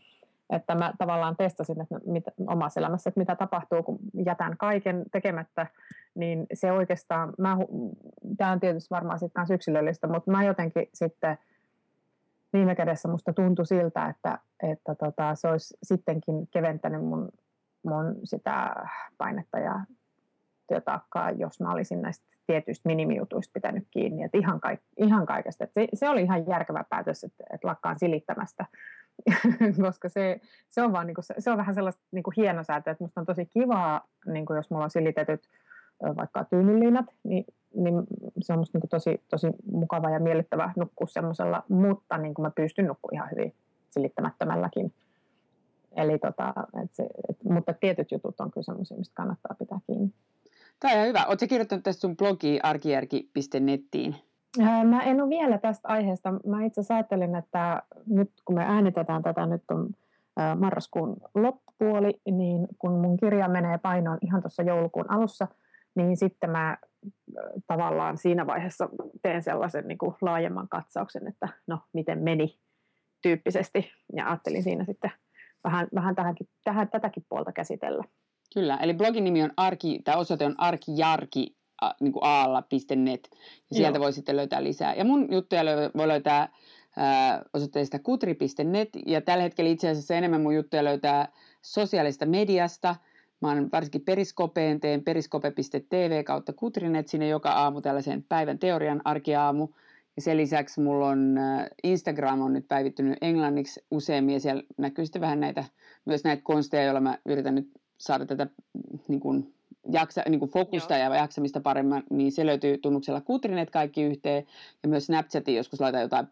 Että 0.56 0.76
mä 0.76 0.94
tavallaan 0.98 1.36
testasin 1.38 1.82
että 1.82 1.96
mitä, 2.06 2.32
omassa 2.48 2.80
elämässä, 2.80 3.10
että 3.10 3.20
mitä 3.20 3.36
tapahtuu, 3.36 3.84
kun 3.84 4.00
jätän 4.26 4.58
kaiken 4.58 5.04
tekemättä, 5.12 5.68
niin 6.16 6.46
se 6.54 6.72
oikeastaan, 6.72 7.34
mä, 7.38 7.58
tämä 8.38 8.52
on 8.52 8.60
tietysti 8.60 8.90
varmaan 8.90 9.20
sitten 9.20 9.42
myös 9.42 9.52
yksilöllistä, 9.52 10.08
mutta 10.08 10.32
mä 10.32 10.44
jotenkin 10.44 10.90
sitten 10.94 11.38
viime 12.54 12.76
kädessä 12.76 13.08
musta 13.08 13.34
tuntui 13.34 13.66
siltä, 13.66 14.06
että, 14.06 14.40
että 14.64 14.96
tota, 14.96 15.36
se 15.36 15.48
olisi 15.48 15.78
sittenkin 15.84 16.48
keventänyt 16.52 17.06
mun, 17.06 17.30
mun 17.84 18.16
sitä 18.24 18.76
painetta 19.18 19.60
ja 19.60 19.80
työtaakkaa, 20.68 21.32
jos 21.32 21.62
mä 21.62 21.72
olisin 21.72 22.02
näistä 22.02 22.26
tietyistä 22.48 22.90
minimijutuista 22.90 23.52
pitänyt 23.54 23.88
kiinni. 23.92 24.24
Että 24.24 24.38
ihan, 24.38 24.60
kaik, 24.60 24.80
ihan 24.98 25.26
kaikesta. 25.26 25.64
Että 25.64 25.74
se, 25.74 25.88
se, 25.94 26.10
oli 26.10 26.22
ihan 26.22 26.48
järkevä 26.48 26.84
päätös, 26.90 27.24
että, 27.24 27.44
että 27.54 27.68
lakkaan 27.68 28.00
silittämästä, 28.00 28.66
koska 29.86 30.10
se, 30.10 30.42
se, 30.70 30.82
on 30.82 30.92
vaan, 30.92 31.08
niin 31.08 31.16
kuin, 31.16 31.26
se 31.40 31.52
on 31.52 31.58
vähän 31.58 31.76
sellaista 31.76 32.02
niin 32.12 32.24
kuin 32.24 32.34
hienosäätöä, 32.38 32.92
että 32.92 33.04
musta 33.04 33.22
on 33.22 33.26
tosi 33.26 33.46
kivaa, 33.46 34.08
niin 34.26 34.46
kuin 34.46 34.58
jos 34.58 34.70
mulla 34.70 34.84
on 34.84 34.90
silitetyt 34.90 35.50
vaikka 36.18 36.44
tyynyliinat, 36.44 37.06
niin, 37.24 37.46
niin 37.76 37.96
se 38.42 38.54
on 38.54 38.60
musta 38.60 38.78
niin 38.78 38.90
tosi, 38.90 39.24
tosi 39.30 39.48
mukava 39.72 40.10
ja 40.10 40.20
miellyttävä 40.20 40.74
nukkua 40.76 41.08
semmoisella, 41.08 41.64
mutta 41.70 42.18
niin 42.18 42.34
kuin 42.34 42.44
mä 42.44 42.52
pystyn 42.52 42.88
nukkumaan 42.88 43.16
ihan 43.16 43.32
hyvin 43.32 43.56
silittämättömälläkin. 43.90 44.94
Eli 45.96 46.20
tota, 46.20 46.54
et 46.84 46.94
se, 46.94 47.04
et, 47.30 47.44
mutta 47.44 47.74
tietyt 47.74 48.12
jutut 48.12 48.40
on 48.40 48.52
kyllä 48.52 48.66
semmoisia, 48.66 48.98
mistä 48.98 49.16
kannattaa 49.16 49.56
pitää 49.60 49.80
kiinni. 49.88 50.14
Tämä 50.80 51.02
on 51.02 51.08
hyvä. 51.08 51.26
Oletko 51.26 51.48
kirjoittanut 51.48 51.84
tästä 51.84 52.02
sun 52.02 52.18
blogi 52.18 52.60
arkijärki.nettiin? 52.64 54.16
Mä 54.84 55.04
en 55.04 55.22
ole 55.22 55.30
vielä 55.30 55.58
tästä 55.58 55.88
aiheesta. 55.88 56.32
Mä 56.32 56.66
itse 56.66 56.82
asiassa 56.82 56.96
ajattelin, 56.96 57.36
että 57.36 57.84
nyt 58.08 58.32
kun 58.46 58.56
me 58.56 58.66
äänitetään 58.66 59.24
tätä, 59.24 59.46
nyt 59.46 59.64
on 59.72 59.90
marraskuun 60.60 61.18
loppupuoli, 61.36 62.22
niin 62.32 62.68
kun 62.78 62.92
mun 62.92 63.18
kirja 63.18 63.48
menee 63.48 63.78
painoon 63.78 64.18
ihan 64.22 64.42
tuossa 64.42 64.64
joulukuun 64.64 65.12
alussa– 65.12 65.48
niin 65.96 66.18
sitten 66.18 66.50
mä 66.50 66.78
tavallaan 67.68 68.18
siinä 68.18 68.48
vaiheessa 68.48 68.90
teen 69.22 69.44
sellaisen 69.44 69.88
niin 69.88 69.98
kuin 69.98 70.16
laajemman 70.22 70.70
katsauksen, 70.70 71.28
että 71.28 71.50
no 71.68 71.80
miten 71.94 72.20
meni 72.20 72.60
tyyppisesti 73.22 73.92
ja 74.16 74.28
ajattelin 74.28 74.64
siinä 74.64 74.86
sitten 74.86 75.12
vähän, 75.64 75.88
vähän 75.96 76.16
tähänkin, 76.16 76.48
tähän, 76.64 76.90
tätäkin 76.90 77.26
puolta 77.30 77.52
käsitellä. 77.52 78.04
Kyllä, 78.54 78.78
eli 78.78 78.94
blogin 78.94 79.24
nimi 79.24 79.44
on 79.44 79.52
arki, 79.58 80.02
tämä 80.04 80.18
osoite 80.18 80.46
on 80.46 80.56
arkijarki 80.58 81.56
niin 82.00 82.14
kuin 82.14 82.24
aalla.net 82.24 83.30
ja 83.70 83.76
sieltä 83.76 83.98
Joo. 83.98 84.04
voi 84.04 84.14
sitten 84.14 84.36
löytää 84.36 84.64
lisää. 84.64 84.96
Ja 84.96 85.06
mun 85.06 85.28
juttuja 85.32 85.62
voi 85.98 86.08
löytää 86.08 86.50
osoitteesta 87.54 88.00
kutri.net 88.00 88.90
ja 89.06 89.22
tällä 89.22 89.44
hetkellä 89.44 89.72
itse 89.72 89.90
asiassa 89.90 90.16
enemmän 90.16 90.42
mun 90.42 90.56
juttuja 90.56 90.84
löytää 90.84 91.32
sosiaalista 91.62 92.26
mediasta– 92.26 92.96
Mä 93.44 93.50
oon 93.50 93.70
varsinkin 93.72 94.02
Periskopeen, 94.02 94.80
teen 94.80 95.04
periskope.tv 95.04 96.24
kautta 96.24 96.54
Kutrinet 96.54 97.08
sinne 97.08 97.28
joka 97.28 97.52
aamu 97.52 97.82
tällaisen 97.82 98.24
päivän 98.30 98.60
teorian 98.60 99.02
arkiaamu. 99.06 99.68
Ja 100.16 100.22
sen 100.22 100.38
lisäksi 100.38 100.82
mulla 100.82 101.08
on 101.08 101.36
Instagram 101.84 102.42
on 102.42 102.54
nyt 102.54 102.68
päivittynyt 102.68 103.18
englanniksi 103.22 103.86
useammin 103.92 104.34
ja 104.34 104.40
siellä 104.40 104.64
näkyy 104.78 105.06
sitten 105.06 105.22
vähän 105.22 105.40
näitä, 105.40 105.64
myös 106.06 106.24
näitä 106.24 106.44
konsteja, 106.44 106.84
joilla 106.84 107.00
mä 107.00 107.18
yritän 107.26 107.56
nyt 107.56 107.72
saada 107.98 108.26
tätä 108.26 108.48
niin 109.08 109.20
kuin, 109.20 109.54
jaksa, 109.92 110.22
niin 110.30 110.40
kuin 110.40 110.52
fokusta 110.52 110.98
Joo. 110.98 111.04
ja 111.04 111.16
jaksamista 111.16 111.60
paremmin, 111.60 112.04
niin 112.10 112.32
se 112.32 112.46
löytyy 112.46 112.78
tunnuksella 112.78 113.22
Kutrinet 113.22 113.70
kaikki 113.70 114.04
yhteen 114.04 114.46
ja 114.84 114.90
myös 114.90 115.06
Snapchatiin, 115.06 115.58
joskus 115.58 115.82
laitan 115.82 116.02
jotain 116.02 116.28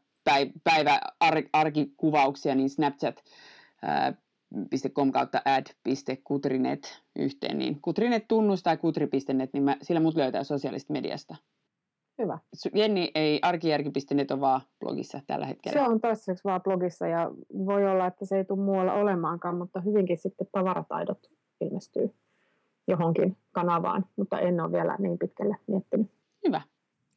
päivä 0.63 0.99
ar, 1.19 1.43
arkikuvauksia, 1.53 2.55
niin 2.55 2.69
Snapchat 2.69 3.23
ää, 3.81 4.13
.com 4.93 5.11
kautta 5.11 5.41
ad.kutrinet 5.45 7.01
yhteen, 7.15 7.57
niin 7.57 7.81
kutrinet 7.81 8.27
tunnus 8.27 8.63
tai 8.63 8.77
kutri.net, 8.77 9.53
niin 9.53 9.63
mä, 9.63 9.77
sillä 9.81 9.99
mut 9.99 10.15
löytää 10.15 10.43
sosiaalisesta 10.43 10.93
mediasta. 10.93 11.35
Hyvä. 12.21 12.39
Jenni 12.75 13.11
ei 13.15 13.39
arkijärki.net 13.41 14.31
on 14.31 14.41
vaan 14.41 14.61
blogissa 14.79 15.21
tällä 15.27 15.45
hetkellä. 15.45 15.81
Se 15.81 15.89
on 15.89 16.01
toistaiseksi 16.01 16.43
vaan 16.43 16.61
blogissa 16.61 17.07
ja 17.07 17.31
voi 17.65 17.87
olla, 17.87 18.07
että 18.07 18.25
se 18.25 18.37
ei 18.37 18.45
tule 18.45 18.59
muualla 18.59 18.93
olemaankaan, 18.93 19.57
mutta 19.57 19.81
hyvinkin 19.81 20.17
sitten 20.17 20.47
tavarataidot 20.51 21.19
ilmestyy 21.61 22.13
johonkin 22.87 23.37
kanavaan, 23.51 24.05
mutta 24.15 24.39
en 24.39 24.61
ole 24.61 24.71
vielä 24.71 24.95
niin 24.99 25.17
pitkälle 25.17 25.55
miettinyt. 25.67 26.07
Hyvä. 26.47 26.61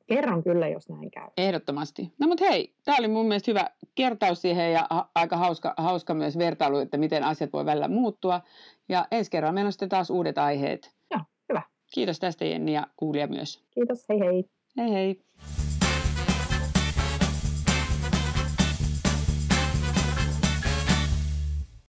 Kerron 0.06 0.42
kyllä, 0.42 0.68
jos 0.68 0.88
näin 0.88 1.10
käy. 1.10 1.28
Ehdottomasti. 1.36 2.12
No 2.18 2.26
mutta 2.26 2.44
hei, 2.44 2.74
tämä 2.84 2.96
oli 2.98 3.08
mun 3.08 3.26
mielestä 3.26 3.50
hyvä 3.50 3.66
kertaus 3.94 4.42
siihen 4.42 4.72
ja 4.72 4.86
ha- 4.90 5.10
aika 5.14 5.36
hauska, 5.36 5.74
hauska 5.76 6.14
myös 6.14 6.38
vertailu, 6.38 6.78
että 6.78 6.96
miten 6.96 7.24
asiat 7.24 7.52
voi 7.52 7.66
välillä 7.66 7.88
muuttua. 7.88 8.40
Ja 8.88 9.06
ensi 9.10 9.30
kerralla 9.30 9.52
meillä 9.52 9.68
on 9.68 9.72
sitten 9.72 9.88
taas 9.88 10.10
uudet 10.10 10.38
aiheet. 10.38 10.94
Joo, 11.10 11.20
hyvä. 11.48 11.62
Kiitos 11.94 12.18
tästä 12.18 12.44
Jenni 12.44 12.72
ja 12.72 12.86
kuulija 12.96 13.26
myös. 13.26 13.64
Kiitos, 13.70 14.08
hei 14.08 14.20
hei. 14.20 14.44
Hei 14.78 14.92
hei. 14.92 15.20